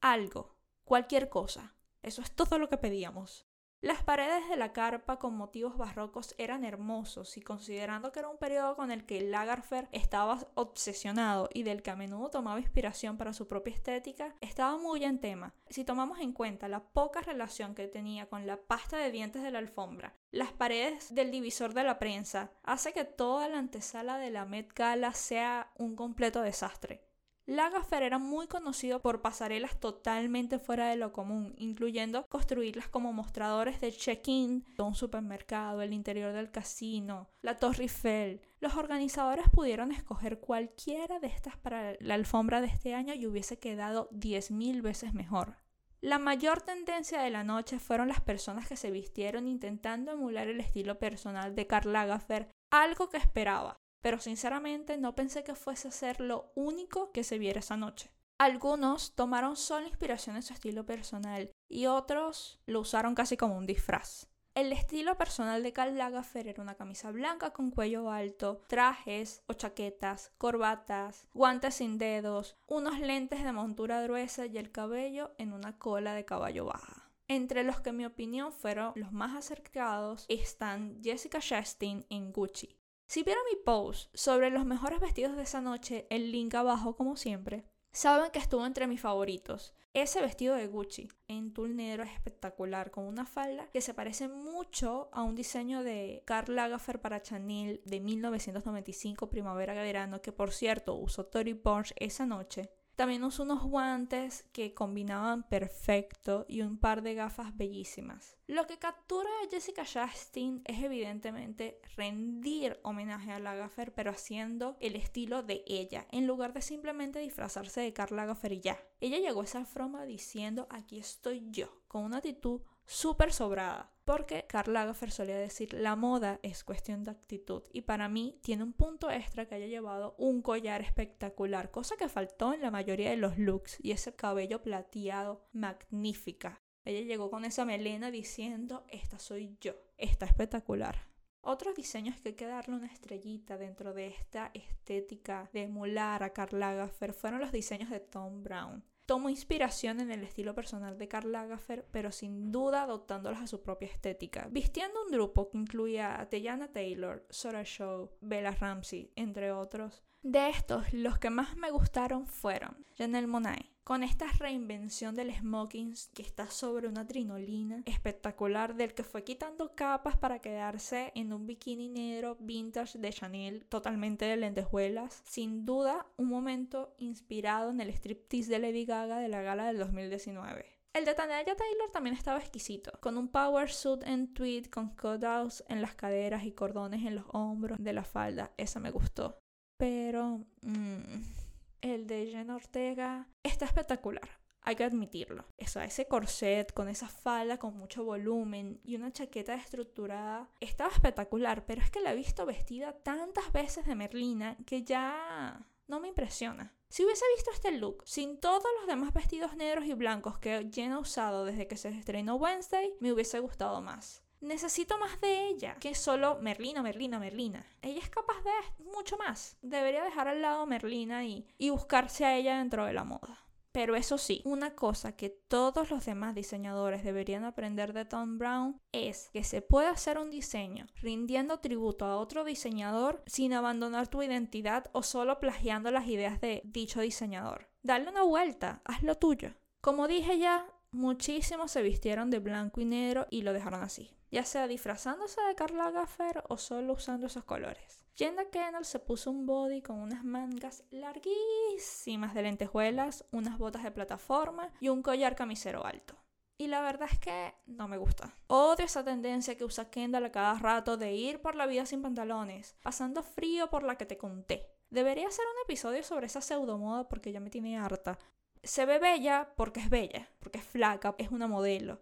Algo, 0.00 0.56
cualquier 0.84 1.28
cosa. 1.28 1.76
Eso 2.02 2.22
es 2.22 2.30
todo 2.32 2.58
lo 2.58 2.68
que 2.68 2.78
pedíamos. 2.78 3.49
Las 3.82 4.02
paredes 4.02 4.46
de 4.50 4.58
la 4.58 4.74
carpa 4.74 5.18
con 5.18 5.34
motivos 5.34 5.78
barrocos 5.78 6.34
eran 6.36 6.64
hermosos 6.64 7.38
y 7.38 7.40
considerando 7.40 8.12
que 8.12 8.18
era 8.18 8.28
un 8.28 8.36
periodo 8.36 8.76
con 8.76 8.90
el 8.90 9.06
que 9.06 9.22
Lagerfeld 9.22 9.88
estaba 9.90 10.38
obsesionado 10.54 11.48
y 11.54 11.62
del 11.62 11.80
que 11.80 11.90
a 11.90 11.96
menudo 11.96 12.28
tomaba 12.28 12.60
inspiración 12.60 13.16
para 13.16 13.32
su 13.32 13.48
propia 13.48 13.72
estética, 13.72 14.36
estaba 14.42 14.76
muy 14.76 15.04
en 15.04 15.18
tema. 15.18 15.54
Si 15.70 15.84
tomamos 15.84 16.18
en 16.18 16.34
cuenta 16.34 16.68
la 16.68 16.84
poca 16.84 17.22
relación 17.22 17.74
que 17.74 17.88
tenía 17.88 18.28
con 18.28 18.46
la 18.46 18.58
pasta 18.58 18.98
de 18.98 19.10
dientes 19.10 19.42
de 19.42 19.50
la 19.50 19.60
alfombra, 19.60 20.14
las 20.30 20.52
paredes 20.52 21.14
del 21.14 21.30
divisor 21.30 21.72
de 21.72 21.84
la 21.84 21.98
prensa, 21.98 22.50
hace 22.62 22.92
que 22.92 23.04
toda 23.04 23.48
la 23.48 23.60
antesala 23.60 24.18
de 24.18 24.30
la 24.30 24.44
Met 24.44 24.74
Gala 24.74 25.14
sea 25.14 25.72
un 25.78 25.96
completo 25.96 26.42
desastre. 26.42 27.09
Lagerfeld 27.50 28.04
era 28.04 28.18
muy 28.20 28.46
conocido 28.46 29.02
por 29.02 29.22
pasarelas 29.22 29.80
totalmente 29.80 30.60
fuera 30.60 30.88
de 30.88 30.94
lo 30.94 31.12
común, 31.12 31.52
incluyendo 31.58 32.24
construirlas 32.28 32.86
como 32.86 33.12
mostradores 33.12 33.80
de 33.80 33.90
check-in 33.90 34.64
de 34.76 34.82
un 34.84 34.94
supermercado, 34.94 35.82
el 35.82 35.92
interior 35.92 36.32
del 36.32 36.52
casino, 36.52 37.28
la 37.42 37.56
Torre 37.56 37.82
Eiffel. 37.82 38.40
Los 38.60 38.76
organizadores 38.76 39.48
pudieron 39.48 39.90
escoger 39.90 40.38
cualquiera 40.38 41.18
de 41.18 41.26
estas 41.26 41.56
para 41.56 41.94
la 41.98 42.14
alfombra 42.14 42.60
de 42.60 42.68
este 42.68 42.94
año 42.94 43.14
y 43.14 43.26
hubiese 43.26 43.58
quedado 43.58 44.08
10.000 44.10 44.80
veces 44.80 45.12
mejor. 45.12 45.56
La 46.00 46.20
mayor 46.20 46.62
tendencia 46.62 47.20
de 47.20 47.30
la 47.30 47.42
noche 47.42 47.80
fueron 47.80 48.06
las 48.06 48.20
personas 48.20 48.68
que 48.68 48.76
se 48.76 48.92
vistieron 48.92 49.48
intentando 49.48 50.12
emular 50.12 50.46
el 50.46 50.60
estilo 50.60 51.00
personal 51.00 51.56
de 51.56 51.66
Karl 51.66 51.92
Lagerfeld, 51.92 52.46
algo 52.70 53.08
que 53.08 53.16
esperaba, 53.16 53.76
pero 54.00 54.18
sinceramente 54.18 54.96
no 54.98 55.14
pensé 55.14 55.44
que 55.44 55.54
fuese 55.54 55.88
a 55.88 55.92
ser 55.92 56.20
lo 56.20 56.52
único 56.54 57.12
que 57.12 57.24
se 57.24 57.38
viera 57.38 57.60
esa 57.60 57.76
noche. 57.76 58.10
Algunos 58.38 59.14
tomaron 59.14 59.56
solo 59.56 59.86
inspiración 59.86 60.36
en 60.36 60.42
su 60.42 60.54
estilo 60.54 60.86
personal 60.86 61.52
y 61.68 61.86
otros 61.86 62.58
lo 62.66 62.80
usaron 62.80 63.14
casi 63.14 63.36
como 63.36 63.56
un 63.56 63.66
disfraz. 63.66 64.28
El 64.54 64.72
estilo 64.72 65.16
personal 65.16 65.62
de 65.62 65.72
Karl 65.72 65.96
Lagerfeld 65.96 66.48
era 66.48 66.62
una 66.62 66.74
camisa 66.74 67.12
blanca 67.12 67.52
con 67.52 67.70
cuello 67.70 68.10
alto, 68.10 68.62
trajes 68.66 69.42
o 69.46 69.52
chaquetas, 69.52 70.32
corbatas, 70.38 71.28
guantes 71.32 71.76
sin 71.76 71.98
dedos, 71.98 72.56
unos 72.66 72.98
lentes 72.98 73.44
de 73.44 73.52
montura 73.52 74.02
gruesa 74.02 74.46
y 74.46 74.58
el 74.58 74.72
cabello 74.72 75.32
en 75.38 75.52
una 75.52 75.78
cola 75.78 76.14
de 76.14 76.24
caballo 76.24 76.64
baja. 76.64 77.10
Entre 77.28 77.62
los 77.62 77.80
que 77.80 77.90
en 77.90 77.98
mi 77.98 78.06
opinión 78.06 78.52
fueron 78.52 78.92
los 78.96 79.12
más 79.12 79.36
acercados 79.36 80.24
están 80.28 81.00
Jessica 81.00 81.38
Chastain 81.38 82.04
en 82.10 82.32
Gucci, 82.32 82.79
si 83.10 83.24
vieron 83.24 83.42
mi 83.50 83.56
post 83.56 84.08
sobre 84.14 84.50
los 84.50 84.64
mejores 84.64 85.00
vestidos 85.00 85.34
de 85.34 85.42
esa 85.42 85.60
noche, 85.60 86.06
el 86.10 86.30
link 86.30 86.54
abajo 86.54 86.94
como 86.94 87.16
siempre, 87.16 87.64
saben 87.90 88.30
que 88.30 88.38
estuvo 88.38 88.64
entre 88.64 88.86
mis 88.86 89.00
favoritos. 89.00 89.74
Ese 89.94 90.20
vestido 90.20 90.54
de 90.54 90.68
Gucci 90.68 91.08
en 91.26 91.52
tul 91.52 91.74
negro 91.74 92.04
es 92.04 92.12
espectacular, 92.12 92.92
con 92.92 93.06
una 93.06 93.26
falda 93.26 93.68
que 93.72 93.80
se 93.80 93.94
parece 93.94 94.28
mucho 94.28 95.08
a 95.10 95.24
un 95.24 95.34
diseño 95.34 95.82
de 95.82 96.22
Karl 96.24 96.54
Lagerfeld 96.54 97.00
para 97.00 97.20
Chanel 97.20 97.82
de 97.84 97.98
1995 97.98 99.28
primavera-verano, 99.28 100.22
que 100.22 100.30
por 100.30 100.52
cierto 100.52 100.94
usó 100.94 101.26
Tory 101.26 101.54
Burch 101.54 101.92
esa 101.96 102.26
noche. 102.26 102.70
También 103.00 103.24
usó 103.24 103.44
unos 103.44 103.62
guantes 103.62 104.44
que 104.52 104.74
combinaban 104.74 105.48
perfecto 105.48 106.44
y 106.46 106.60
un 106.60 106.76
par 106.76 107.00
de 107.00 107.14
gafas 107.14 107.56
bellísimas. 107.56 108.36
Lo 108.46 108.66
que 108.66 108.78
captura 108.78 109.30
a 109.42 109.48
Jessica 109.50 109.86
Chastain 109.86 110.60
es 110.66 110.82
evidentemente 110.82 111.80
rendir 111.96 112.78
homenaje 112.82 113.32
a 113.32 113.38
Lagerfeld 113.38 113.92
pero 113.94 114.10
haciendo 114.10 114.76
el 114.80 114.96
estilo 114.96 115.42
de 115.42 115.64
ella, 115.66 116.08
en 116.10 116.26
lugar 116.26 116.52
de 116.52 116.60
simplemente 116.60 117.20
disfrazarse 117.20 117.80
de 117.80 117.94
Karl 117.94 118.16
Lagerfeld 118.16 118.52
y 118.52 118.60
ya. 118.60 118.78
Ella 119.00 119.18
llegó 119.18 119.40
a 119.40 119.44
esa 119.44 119.64
forma 119.64 120.04
diciendo 120.04 120.66
aquí 120.68 120.98
estoy 120.98 121.46
yo, 121.48 121.80
con 121.88 122.04
una 122.04 122.18
actitud 122.18 122.60
súper 122.90 123.32
sobrada. 123.32 123.92
Porque 124.04 124.44
Karl 124.48 124.72
Lagerfeld 124.72 125.12
solía 125.12 125.38
decir, 125.38 125.72
la 125.72 125.94
moda 125.94 126.40
es 126.42 126.64
cuestión 126.64 127.04
de 127.04 127.12
actitud. 127.12 127.62
Y 127.72 127.82
para 127.82 128.08
mí 128.08 128.40
tiene 128.42 128.64
un 128.64 128.72
punto 128.72 129.08
extra 129.10 129.46
que 129.46 129.54
haya 129.54 129.66
llevado 129.66 130.16
un 130.18 130.42
collar 130.42 130.82
espectacular, 130.82 131.70
cosa 131.70 131.96
que 131.96 132.08
faltó 132.08 132.52
en 132.52 132.60
la 132.60 132.72
mayoría 132.72 133.10
de 133.10 133.16
los 133.16 133.38
looks. 133.38 133.78
Y 133.80 133.92
ese 133.92 134.16
cabello 134.16 134.62
plateado, 134.62 135.46
magnífica. 135.52 136.60
Ella 136.84 137.02
llegó 137.02 137.30
con 137.30 137.44
esa 137.44 137.64
melena 137.64 138.10
diciendo, 138.10 138.84
esta 138.88 139.20
soy 139.20 139.56
yo. 139.60 139.74
Está 139.96 140.26
espectacular. 140.26 141.06
Otros 141.42 141.76
diseños 141.76 142.20
que 142.20 142.30
hay 142.30 142.34
que 142.34 142.46
darle 142.46 142.74
una 142.74 142.88
estrellita 142.88 143.56
dentro 143.56 143.94
de 143.94 144.08
esta 144.08 144.50
estética 144.52 145.48
de 145.52 145.62
emular 145.62 146.24
a 146.24 146.32
Karl 146.32 146.58
Lagerfeld 146.58 147.14
fueron 147.14 147.40
los 147.40 147.52
diseños 147.52 147.90
de 147.90 148.00
Tom 148.00 148.42
Brown 148.42 148.84
tomó 149.10 149.28
inspiración 149.28 149.98
en 149.98 150.12
el 150.12 150.22
estilo 150.22 150.54
personal 150.54 150.96
de 150.96 151.08
Karl 151.08 151.32
Lagerfeld, 151.32 151.82
pero 151.90 152.12
sin 152.12 152.52
duda 152.52 152.82
adoptándolas 152.82 153.42
a 153.42 153.46
su 153.48 153.60
propia 153.60 153.88
estética, 153.88 154.46
vistiendo 154.52 155.02
un 155.04 155.10
grupo 155.10 155.50
que 155.50 155.58
incluía 155.58 156.20
a 156.20 156.28
Teyana 156.28 156.68
Taylor, 156.68 157.26
Sora 157.28 157.64
Show, 157.64 158.12
Bella 158.20 158.52
Ramsey, 158.52 159.10
entre 159.16 159.50
otros. 159.50 160.04
De 160.22 160.48
estos, 160.50 160.92
los 160.92 161.18
que 161.18 161.28
más 161.28 161.56
me 161.56 161.72
gustaron 161.72 162.28
fueron 162.28 162.86
Janelle 162.96 163.26
Monáe, 163.26 163.72
con 163.90 164.04
esta 164.04 164.26
reinvención 164.38 165.16
del 165.16 165.34
smoking 165.34 165.94
que 166.14 166.22
está 166.22 166.48
sobre 166.48 166.86
una 166.86 167.08
trinolina 167.08 167.82
espectacular 167.86 168.76
del 168.76 168.94
que 168.94 169.02
fue 169.02 169.24
quitando 169.24 169.74
capas 169.74 170.16
para 170.16 170.38
quedarse 170.38 171.10
en 171.16 171.32
un 171.32 171.48
bikini 171.48 171.88
negro 171.88 172.36
vintage 172.38 173.00
de 173.00 173.12
Chanel 173.12 173.66
totalmente 173.66 174.26
de 174.26 174.36
lentejuelas. 174.36 175.24
Sin 175.24 175.66
duda, 175.66 176.06
un 176.18 176.28
momento 176.28 176.94
inspirado 176.98 177.72
en 177.72 177.80
el 177.80 177.90
striptease 177.90 178.48
de 178.48 178.60
Lady 178.60 178.84
Gaga 178.84 179.18
de 179.18 179.26
la 179.26 179.42
gala 179.42 179.66
del 179.66 179.78
2019. 179.78 180.66
El 180.92 181.04
de 181.04 181.14
Tanya 181.14 181.42
Taylor 181.44 181.90
también 181.92 182.14
estaba 182.14 182.38
exquisito, 182.38 182.92
con 183.00 183.18
un 183.18 183.26
power 183.26 183.72
suit 183.72 184.04
en 184.06 184.32
tweed 184.32 184.66
con 184.66 184.90
cutouts 184.90 185.64
en 185.68 185.82
las 185.82 185.96
caderas 185.96 186.44
y 186.44 186.52
cordones 186.52 187.04
en 187.04 187.16
los 187.16 187.24
hombros 187.32 187.82
de 187.82 187.92
la 187.92 188.04
falda. 188.04 188.52
Esa 188.56 188.78
me 188.78 188.92
gustó. 188.92 189.40
Pero... 189.76 190.46
Mmm, 190.62 191.39
el 191.80 192.06
de 192.06 192.26
Jenna 192.26 192.56
Ortega 192.56 193.28
está 193.42 193.64
espectacular. 193.64 194.28
Hay 194.62 194.76
que 194.76 194.84
admitirlo. 194.84 195.46
Eso, 195.56 195.80
ese 195.80 196.06
corset 196.06 196.72
con 196.72 196.88
esa 196.88 197.08
falda 197.08 197.58
con 197.58 197.76
mucho 197.76 198.04
volumen 198.04 198.80
y 198.84 198.96
una 198.96 199.10
chaqueta 199.10 199.54
estructurada 199.54 200.50
estaba 200.60 200.90
espectacular, 200.90 201.64
pero 201.64 201.80
es 201.80 201.90
que 201.90 202.00
la 202.00 202.12
he 202.12 202.16
visto 202.16 202.44
vestida 202.44 202.92
tantas 202.92 203.52
veces 203.52 203.86
de 203.86 203.94
Merlina 203.94 204.58
que 204.66 204.82
ya 204.82 205.66
no 205.88 205.98
me 205.98 206.08
impresiona. 206.08 206.74
Si 206.90 207.04
hubiese 207.04 207.24
visto 207.36 207.50
este 207.52 207.72
look 207.72 208.02
sin 208.04 208.38
todos 208.38 208.66
los 208.80 208.86
demás 208.86 209.14
vestidos 209.14 209.56
negros 209.56 209.86
y 209.86 209.94
blancos 209.94 210.38
que 210.38 210.68
Jenna 210.72 210.96
ha 210.96 211.00
usado 211.00 211.44
desde 211.44 211.66
que 211.66 211.76
se 211.76 211.88
estrenó 211.88 212.36
Wednesday, 212.36 212.92
me 213.00 213.12
hubiese 213.12 213.38
gustado 213.38 213.80
más 213.80 214.22
necesito 214.40 214.98
más 214.98 215.20
de 215.20 215.48
ella 215.48 215.76
que 215.80 215.94
solo 215.94 216.38
Merlina, 216.40 216.82
Merlina, 216.82 217.18
Merlina. 217.18 217.66
Ella 217.82 218.00
es 218.00 218.08
capaz 218.08 218.42
de 218.42 218.84
mucho 218.84 219.16
más. 219.18 219.56
Debería 219.62 220.04
dejar 220.04 220.28
al 220.28 220.42
lado 220.42 220.66
Merlina 220.66 221.24
y, 221.24 221.46
y 221.58 221.70
buscarse 221.70 222.24
a 222.24 222.36
ella 222.36 222.58
dentro 222.58 222.86
de 222.86 222.92
la 222.92 223.04
moda. 223.04 223.46
Pero 223.72 223.94
eso 223.94 224.18
sí, 224.18 224.42
una 224.44 224.74
cosa 224.74 225.12
que 225.12 225.30
todos 225.30 225.90
los 225.90 226.04
demás 226.04 226.34
diseñadores 226.34 227.04
deberían 227.04 227.44
aprender 227.44 227.92
de 227.92 228.04
Tom 228.04 228.36
Brown 228.36 228.80
es 228.90 229.30
que 229.32 229.44
se 229.44 229.62
puede 229.62 229.86
hacer 229.86 230.18
un 230.18 230.28
diseño 230.28 230.86
rindiendo 230.96 231.60
tributo 231.60 232.04
a 232.04 232.16
otro 232.16 232.42
diseñador 232.42 233.22
sin 233.26 233.52
abandonar 233.52 234.08
tu 234.08 234.22
identidad 234.22 234.86
o 234.92 235.04
solo 235.04 235.38
plagiando 235.38 235.92
las 235.92 236.08
ideas 236.08 236.40
de 236.40 236.62
dicho 236.64 237.00
diseñador. 237.00 237.68
Dale 237.82 238.10
una 238.10 238.22
vuelta, 238.22 238.82
haz 238.84 239.04
lo 239.04 239.14
tuyo. 239.14 239.54
Como 239.80 240.08
dije 240.08 240.38
ya, 240.38 240.66
muchísimos 240.90 241.70
se 241.70 241.82
vistieron 241.82 242.28
de 242.30 242.40
blanco 242.40 242.80
y 242.80 242.84
negro 242.86 243.28
y 243.30 243.42
lo 243.42 243.52
dejaron 243.52 243.84
así 243.84 244.16
ya 244.30 244.44
sea 244.44 244.68
disfrazándose 244.68 245.40
de 245.42 245.54
Karl 245.54 245.76
Lagerfeld 245.76 246.44
o 246.48 246.56
solo 246.56 246.94
usando 246.94 247.26
esos 247.26 247.44
colores. 247.44 248.04
Jenda 248.16 248.50
Kennel 248.50 248.84
se 248.84 248.98
puso 248.98 249.30
un 249.30 249.46
body 249.46 249.82
con 249.82 249.98
unas 249.98 250.24
mangas 250.24 250.84
larguísimas 250.90 252.34
de 252.34 252.42
lentejuelas, 252.42 253.24
unas 253.32 253.58
botas 253.58 253.82
de 253.82 253.90
plataforma 253.90 254.70
y 254.80 254.88
un 254.88 255.02
collar 255.02 255.34
camisero 255.34 255.86
alto. 255.86 256.16
Y 256.58 256.66
la 256.66 256.82
verdad 256.82 257.08
es 257.10 257.18
que 257.18 257.54
no 257.64 257.88
me 257.88 257.96
gusta. 257.96 258.36
Odio 258.46 258.84
esa 258.84 259.02
tendencia 259.02 259.56
que 259.56 259.64
usa 259.64 259.90
Kendall 259.90 260.26
a 260.26 260.32
cada 260.32 260.58
rato 260.58 260.98
de 260.98 261.14
ir 261.14 261.40
por 261.40 261.54
la 261.54 261.66
vida 261.66 261.86
sin 261.86 262.02
pantalones, 262.02 262.76
pasando 262.82 263.22
frío 263.22 263.70
por 263.70 263.82
la 263.82 263.96
que 263.96 264.04
te 264.04 264.18
conté. 264.18 264.66
Debería 264.90 265.28
hacer 265.28 265.46
un 265.46 265.62
episodio 265.64 266.02
sobre 266.02 266.26
esa 266.26 266.42
pseudomoda 266.42 267.08
porque 267.08 267.32
ya 267.32 267.40
me 267.40 267.48
tiene 267.48 267.78
harta. 267.78 268.18
Se 268.62 268.84
ve 268.84 268.98
bella 268.98 269.54
porque 269.56 269.80
es 269.80 269.88
bella, 269.88 270.28
porque 270.38 270.58
es 270.58 270.64
flaca, 270.64 271.14
es 271.16 271.30
una 271.30 271.46
modelo, 271.46 271.98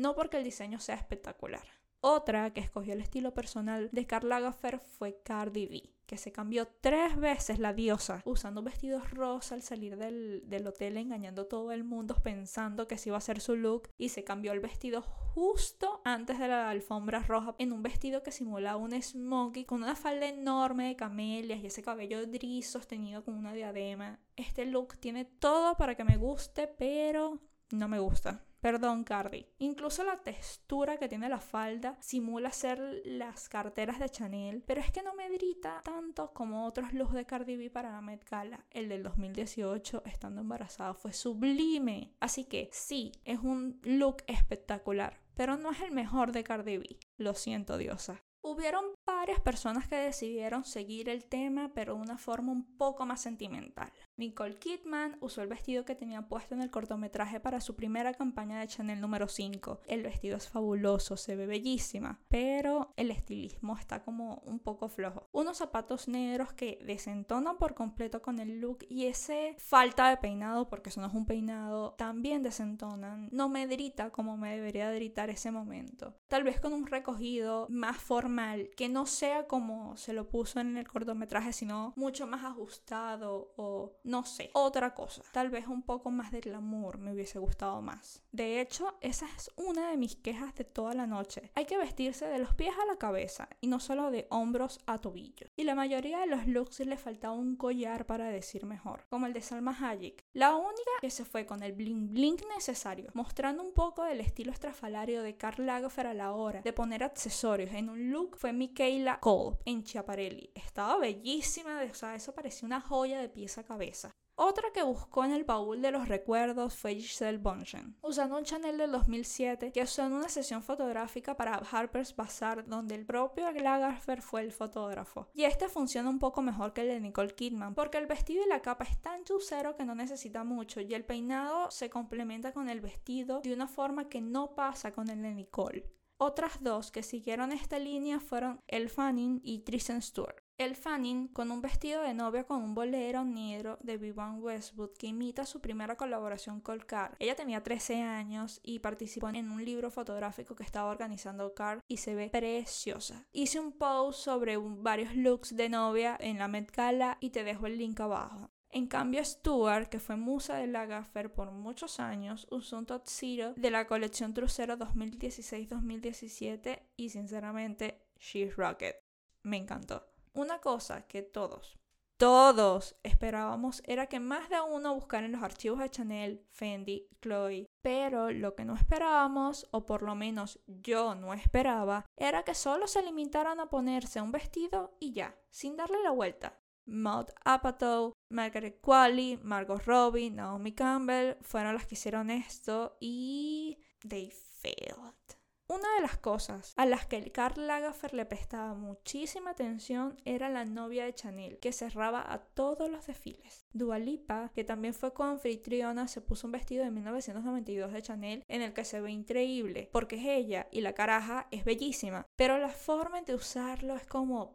no 0.00 0.14
porque 0.14 0.38
el 0.38 0.44
diseño 0.44 0.80
sea 0.80 0.94
espectacular. 0.96 1.62
Otra 2.02 2.54
que 2.54 2.60
escogió 2.60 2.94
el 2.94 3.02
estilo 3.02 3.34
personal 3.34 3.90
de 3.92 4.06
Karl 4.06 4.30
Lagerfeld 4.30 4.80
fue 4.80 5.20
Cardi 5.22 5.66
B, 5.66 5.94
que 6.06 6.16
se 6.16 6.32
cambió 6.32 6.66
tres 6.80 7.14
veces 7.18 7.58
la 7.58 7.74
diosa, 7.74 8.22
usando 8.24 8.62
vestidos 8.62 9.10
rosa 9.10 9.54
al 9.54 9.60
salir 9.60 9.98
del, 9.98 10.42
del 10.46 10.66
hotel, 10.66 10.96
engañando 10.96 11.42
a 11.42 11.48
todo 11.48 11.72
el 11.72 11.84
mundo 11.84 12.16
pensando 12.22 12.88
que 12.88 12.96
se 12.96 13.10
iba 13.10 13.18
a 13.18 13.20
ser 13.20 13.42
su 13.42 13.54
look, 13.54 13.90
y 13.98 14.08
se 14.08 14.24
cambió 14.24 14.52
el 14.52 14.60
vestido 14.60 15.02
justo 15.02 16.00
antes 16.06 16.38
de 16.38 16.48
la 16.48 16.70
alfombra 16.70 17.20
roja 17.20 17.54
en 17.58 17.70
un 17.70 17.82
vestido 17.82 18.22
que 18.22 18.32
simulaba 18.32 18.78
un 18.78 19.00
smokey 19.00 19.66
con 19.66 19.82
una 19.82 19.94
falda 19.94 20.26
enorme 20.26 20.88
de 20.88 20.96
camelias 20.96 21.60
y 21.60 21.66
ese 21.66 21.82
cabello 21.82 22.18
gris 22.28 22.66
sostenido 22.66 23.22
con 23.22 23.34
una 23.34 23.52
diadema. 23.52 24.18
Este 24.36 24.64
look 24.64 24.96
tiene 24.96 25.26
todo 25.26 25.76
para 25.76 25.96
que 25.96 26.04
me 26.04 26.16
guste, 26.16 26.66
pero 26.66 27.40
no 27.70 27.88
me 27.88 27.98
gusta. 27.98 28.44
Perdón, 28.60 29.04
Cardi. 29.04 29.46
Incluso 29.58 30.04
la 30.04 30.18
textura 30.18 30.98
que 30.98 31.08
tiene 31.08 31.30
la 31.30 31.40
falda 31.40 31.96
simula 32.00 32.52
ser 32.52 33.00
las 33.06 33.48
carteras 33.48 33.98
de 33.98 34.10
Chanel, 34.10 34.62
pero 34.66 34.82
es 34.82 34.90
que 34.92 35.02
no 35.02 35.14
me 35.14 35.30
grita 35.30 35.80
tanto 35.82 36.32
como 36.34 36.66
otros 36.66 36.92
looks 36.92 37.14
de 37.14 37.24
Cardi 37.24 37.56
B 37.56 37.70
para 37.70 37.90
la 37.90 38.02
Met 38.02 38.28
Gala. 38.28 38.66
El 38.70 38.90
del 38.90 39.02
2018, 39.02 40.02
estando 40.04 40.42
embarazada, 40.42 40.92
fue 40.92 41.14
sublime. 41.14 42.14
Así 42.20 42.44
que 42.44 42.68
sí, 42.72 43.12
es 43.24 43.38
un 43.38 43.80
look 43.82 44.18
espectacular, 44.26 45.22
pero 45.34 45.56
no 45.56 45.70
es 45.70 45.80
el 45.80 45.92
mejor 45.92 46.32
de 46.32 46.44
Cardi 46.44 46.76
B. 46.76 46.98
Lo 47.16 47.34
siento, 47.34 47.78
diosa. 47.78 48.22
Hubieron 48.42 48.84
varias 49.06 49.40
personas 49.40 49.86
que 49.86 49.96
decidieron 49.96 50.64
seguir 50.64 51.10
el 51.10 51.26
tema, 51.26 51.72
pero 51.74 51.94
de 51.94 52.00
una 52.00 52.16
forma 52.16 52.52
un 52.52 52.76
poco 52.76 53.04
más 53.04 53.20
sentimental. 53.20 53.92
Nicole 54.20 54.58
Kidman 54.58 55.16
usó 55.20 55.40
el 55.40 55.48
vestido 55.48 55.86
que 55.86 55.94
tenía 55.94 56.28
puesto 56.28 56.54
en 56.54 56.60
el 56.60 56.70
cortometraje 56.70 57.40
para 57.40 57.62
su 57.62 57.74
primera 57.74 58.12
campaña 58.12 58.60
de 58.60 58.68
Chanel 58.68 59.00
número 59.00 59.28
5. 59.28 59.80
El 59.86 60.02
vestido 60.02 60.36
es 60.36 60.46
fabuloso, 60.46 61.16
se 61.16 61.36
ve 61.36 61.46
bellísima, 61.46 62.20
pero 62.28 62.92
el 62.96 63.10
estilismo 63.10 63.78
está 63.78 64.02
como 64.02 64.42
un 64.44 64.58
poco 64.58 64.90
flojo. 64.90 65.26
Unos 65.32 65.56
zapatos 65.56 66.06
negros 66.06 66.52
que 66.52 66.78
desentonan 66.84 67.56
por 67.56 67.74
completo 67.74 68.20
con 68.20 68.40
el 68.40 68.60
look 68.60 68.84
y 68.90 69.06
ese 69.06 69.56
falta 69.58 70.10
de 70.10 70.18
peinado, 70.18 70.68
porque 70.68 70.90
eso 70.90 71.00
no 71.00 71.06
es 71.06 71.14
un 71.14 71.24
peinado, 71.24 71.94
también 71.94 72.42
desentonan. 72.42 73.30
No 73.32 73.48
me 73.48 73.66
drita 73.66 74.10
como 74.10 74.36
me 74.36 74.54
debería 74.54 74.92
dritar 74.92 75.30
ese 75.30 75.50
momento. 75.50 76.14
Tal 76.28 76.44
vez 76.44 76.60
con 76.60 76.74
un 76.74 76.86
recogido 76.86 77.68
más 77.70 77.96
formal 77.96 78.68
que 78.76 78.90
no 78.90 79.06
sea 79.06 79.46
como 79.46 79.96
se 79.96 80.12
lo 80.12 80.28
puso 80.28 80.60
en 80.60 80.76
el 80.76 80.86
cortometraje, 80.86 81.54
sino 81.54 81.94
mucho 81.96 82.26
más 82.26 82.44
ajustado 82.44 83.54
o 83.56 83.94
no 84.10 84.24
sé, 84.24 84.50
otra 84.52 84.92
cosa. 84.94 85.22
Tal 85.32 85.50
vez 85.50 85.68
un 85.68 85.82
poco 85.82 86.10
más 86.10 86.32
de 86.32 86.40
glamour 86.40 86.98
me 86.98 87.12
hubiese 87.12 87.38
gustado 87.38 87.80
más. 87.80 88.22
De 88.32 88.60
hecho, 88.60 88.98
esa 89.00 89.26
es 89.36 89.50
una 89.56 89.90
de 89.90 89.96
mis 89.96 90.16
quejas 90.16 90.54
de 90.56 90.64
toda 90.64 90.94
la 90.94 91.06
noche. 91.06 91.50
Hay 91.54 91.64
que 91.64 91.78
vestirse 91.78 92.26
de 92.26 92.38
los 92.38 92.54
pies 92.54 92.74
a 92.82 92.86
la 92.86 92.96
cabeza 92.96 93.48
y 93.60 93.68
no 93.68 93.78
solo 93.80 94.10
de 94.10 94.26
hombros 94.30 94.80
a 94.86 94.98
tobillo. 94.98 95.46
Y 95.56 95.64
la 95.64 95.74
mayoría 95.74 96.18
de 96.18 96.26
los 96.26 96.46
looks 96.46 96.80
le 96.80 96.96
faltaba 96.96 97.34
un 97.34 97.56
collar 97.56 98.06
para 98.06 98.28
decir 98.28 98.66
mejor, 98.66 99.06
como 99.08 99.26
el 99.26 99.32
de 99.32 99.42
Salma 99.42 99.76
Hayek. 99.80 100.24
La 100.32 100.56
única 100.56 100.90
que 101.00 101.10
se 101.10 101.24
fue 101.24 101.46
con 101.46 101.62
el 101.62 101.72
bling 101.72 102.12
bling 102.12 102.40
necesario, 102.54 103.10
mostrando 103.14 103.62
un 103.62 103.72
poco 103.72 104.04
del 104.04 104.20
estilo 104.20 104.52
estrafalario 104.52 105.22
de 105.22 105.36
Karl 105.36 105.66
Lagerfeld 105.66 106.08
a 106.08 106.14
la 106.14 106.32
hora 106.32 106.62
de 106.62 106.72
poner 106.72 107.04
accesorios 107.04 107.72
en 107.72 107.88
un 107.88 108.10
look 108.10 108.36
fue 108.36 108.52
Michaela 108.52 109.20
Cole 109.20 109.58
en 109.64 109.84
Chiaparelli. 109.84 110.50
Estaba 110.54 110.98
bellísima, 110.98 111.82
o 111.88 111.94
sea, 111.94 112.14
eso 112.14 112.34
parecía 112.34 112.66
una 112.66 112.80
joya 112.80 113.20
de 113.20 113.28
pies 113.28 113.58
a 113.58 113.64
cabeza. 113.64 113.99
Otra 114.42 114.70
que 114.72 114.82
buscó 114.82 115.22
en 115.26 115.32
el 115.32 115.44
baúl 115.44 115.82
de 115.82 115.90
los 115.90 116.08
recuerdos 116.08 116.74
fue 116.74 116.94
Giselle 116.94 117.36
Bonchen, 117.36 117.98
usando 118.00 118.38
un 118.38 118.44
Chanel 118.44 118.78
del 118.78 118.90
2007 118.90 119.70
que 119.70 119.82
usó 119.82 120.02
en 120.02 120.14
una 120.14 120.30
sesión 120.30 120.62
fotográfica 120.62 121.36
para 121.36 121.56
Harper's 121.56 122.16
Bazaar 122.16 122.64
donde 122.66 122.94
el 122.94 123.04
propio 123.04 123.52
Lagerfeld 123.52 124.22
fue 124.22 124.40
el 124.40 124.50
fotógrafo. 124.50 125.28
Y 125.34 125.44
este 125.44 125.68
funciona 125.68 126.08
un 126.08 126.18
poco 126.18 126.40
mejor 126.40 126.72
que 126.72 126.80
el 126.80 126.88
de 126.88 127.00
Nicole 127.00 127.34
Kidman 127.34 127.74
porque 127.74 127.98
el 127.98 128.06
vestido 128.06 128.42
y 128.42 128.48
la 128.48 128.62
capa 128.62 128.84
es 128.84 128.98
tan 129.02 129.24
chusero 129.24 129.76
que 129.76 129.84
no 129.84 129.94
necesita 129.94 130.42
mucho 130.42 130.80
y 130.80 130.94
el 130.94 131.04
peinado 131.04 131.70
se 131.70 131.90
complementa 131.90 132.52
con 132.52 132.70
el 132.70 132.80
vestido 132.80 133.42
de 133.42 133.52
una 133.52 133.68
forma 133.68 134.08
que 134.08 134.22
no 134.22 134.54
pasa 134.54 134.92
con 134.92 135.10
el 135.10 135.20
de 135.20 135.34
Nicole. 135.34 135.84
Otras 136.16 136.62
dos 136.62 136.90
que 136.90 137.02
siguieron 137.02 137.52
esta 137.52 137.78
línea 137.78 138.20
fueron 138.20 138.62
El 138.68 138.88
Fanning 138.88 139.40
y 139.44 139.58
Tristan 139.60 140.00
Stewart. 140.00 140.39
El 140.60 140.76
Fanning 140.76 141.26
con 141.28 141.50
un 141.50 141.62
vestido 141.62 142.02
de 142.02 142.12
novia 142.12 142.44
con 142.44 142.62
un 142.62 142.74
bolero 142.74 143.24
negro 143.24 143.78
de 143.80 143.96
Vivian 143.96 144.42
Westwood 144.42 144.90
que 144.90 145.06
imita 145.06 145.46
su 145.46 145.62
primera 145.62 145.96
colaboración 145.96 146.60
con 146.60 146.80
Carr. 146.80 147.16
Ella 147.18 147.34
tenía 147.34 147.62
13 147.62 148.02
años 148.02 148.60
y 148.62 148.80
participó 148.80 149.30
en 149.30 149.50
un 149.50 149.64
libro 149.64 149.90
fotográfico 149.90 150.54
que 150.54 150.62
estaba 150.62 150.90
organizando 150.90 151.54
Carr 151.54 151.80
y 151.88 151.96
se 151.96 152.14
ve 152.14 152.28
preciosa. 152.28 153.26
Hice 153.32 153.58
un 153.58 153.72
post 153.72 154.20
sobre 154.20 154.58
varios 154.58 155.16
looks 155.16 155.56
de 155.56 155.70
novia 155.70 156.14
en 156.20 156.38
la 156.38 156.46
Met 156.46 156.70
Gala 156.76 157.16
y 157.20 157.30
te 157.30 157.42
dejo 157.42 157.66
el 157.66 157.78
link 157.78 157.98
abajo. 157.98 158.50
En 158.68 158.86
cambio, 158.86 159.24
Stuart, 159.24 159.88
que 159.88 159.98
fue 159.98 160.16
musa 160.16 160.56
de 160.56 160.66
Lagerfeld 160.66 161.30
por 161.30 161.52
muchos 161.52 162.00
años, 162.00 162.46
usó 162.50 162.76
un 162.76 162.86
Zero 163.06 163.54
de 163.56 163.70
la 163.70 163.86
colección 163.86 164.34
Trucero 164.34 164.76
2016-2017 164.76 166.82
y 166.98 167.08
sinceramente, 167.08 168.04
She's 168.18 168.56
Rocket. 168.56 168.96
Me 169.42 169.56
encantó. 169.56 170.09
Una 170.32 170.60
cosa 170.60 171.06
que 171.06 171.22
todos, 171.22 171.80
todos 172.20 172.96
esperábamos 173.02 173.82
era 173.86 174.06
que 174.06 174.20
más 174.20 174.50
de 174.50 174.60
uno 174.60 174.94
buscara 174.94 175.24
en 175.24 175.32
los 175.32 175.42
archivos 175.42 175.78
de 175.78 175.88
Chanel, 175.88 176.44
Fendi, 176.50 177.08
Chloe, 177.22 177.66
pero 177.80 178.30
lo 178.30 178.54
que 178.54 178.66
no 178.66 178.74
esperábamos, 178.74 179.66
o 179.70 179.86
por 179.86 180.02
lo 180.02 180.14
menos 180.14 180.60
yo 180.66 181.14
no 181.14 181.32
esperaba, 181.32 182.04
era 182.18 182.42
que 182.42 182.54
solo 182.54 182.86
se 182.88 183.02
limitaran 183.02 183.58
a 183.58 183.70
ponerse 183.70 184.20
un 184.20 184.32
vestido 184.32 184.98
y 185.00 185.12
ya, 185.14 185.34
sin 185.48 185.76
darle 185.76 186.02
la 186.02 186.10
vuelta. 186.10 186.60
Maud 186.84 187.30
Apatow, 187.42 188.12
Margaret 188.28 188.82
Qualley, 188.82 189.38
Margot 189.42 189.82
Robbie, 189.86 190.30
Naomi 190.30 190.72
Campbell 190.72 191.38
fueron 191.40 191.72
las 191.72 191.86
que 191.86 191.94
hicieron 191.94 192.28
esto 192.28 192.98
y 193.00 193.78
they 194.06 194.30
failed. 194.30 195.39
Una 195.70 195.94
de 195.94 196.00
las 196.00 196.18
cosas 196.18 196.74
a 196.76 196.84
las 196.84 197.06
que 197.06 197.16
el 197.16 197.30
Karl 197.30 197.68
Lagerfeld 197.68 198.14
le 198.14 198.26
prestaba 198.26 198.74
muchísima 198.74 199.52
atención 199.52 200.20
era 200.24 200.48
la 200.48 200.64
novia 200.64 201.04
de 201.04 201.14
Chanel, 201.14 201.60
que 201.60 201.70
cerraba 201.70 202.24
a 202.32 202.40
todos 202.40 202.90
los 202.90 203.06
desfiles. 203.06 203.68
Dua 203.72 204.00
Lipa, 204.00 204.50
que 204.52 204.64
también 204.64 204.94
fue 204.94 205.14
coanfitriona, 205.14 206.08
se 206.08 206.22
puso 206.22 206.48
un 206.48 206.52
vestido 206.54 206.82
de 206.82 206.90
1992 206.90 207.92
de 207.92 208.02
Chanel 208.02 208.44
en 208.48 208.62
el 208.62 208.72
que 208.72 208.84
se 208.84 209.00
ve 209.00 209.12
increíble, 209.12 209.88
porque 209.92 210.16
es 210.16 210.26
ella 210.26 210.66
y 210.72 210.80
la 210.80 210.94
caraja 210.94 211.46
es 211.52 211.64
bellísima, 211.64 212.26
pero 212.34 212.58
la 212.58 212.70
forma 212.70 213.22
de 213.22 213.36
usarlo 213.36 213.94
es 213.94 214.08
como 214.08 214.52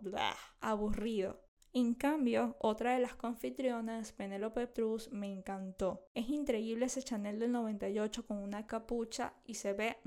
aburrido. 0.60 1.45
En 1.77 1.94
cambio, 1.94 2.55
otra 2.60 2.94
de 2.94 3.01
las 3.01 3.15
confitrionas, 3.15 4.13
Penelope 4.13 4.72
Cruz, 4.72 5.12
me 5.12 5.29
encantó. 5.29 6.08
Es 6.13 6.29
increíble 6.29 6.86
ese 6.86 7.03
Chanel 7.03 7.38
del 7.38 7.51
98 7.51 8.25
con 8.25 8.38
una 8.38 8.65
capucha 8.65 9.34
y 9.46 9.55
se 9.55 9.74
ve 9.74 9.98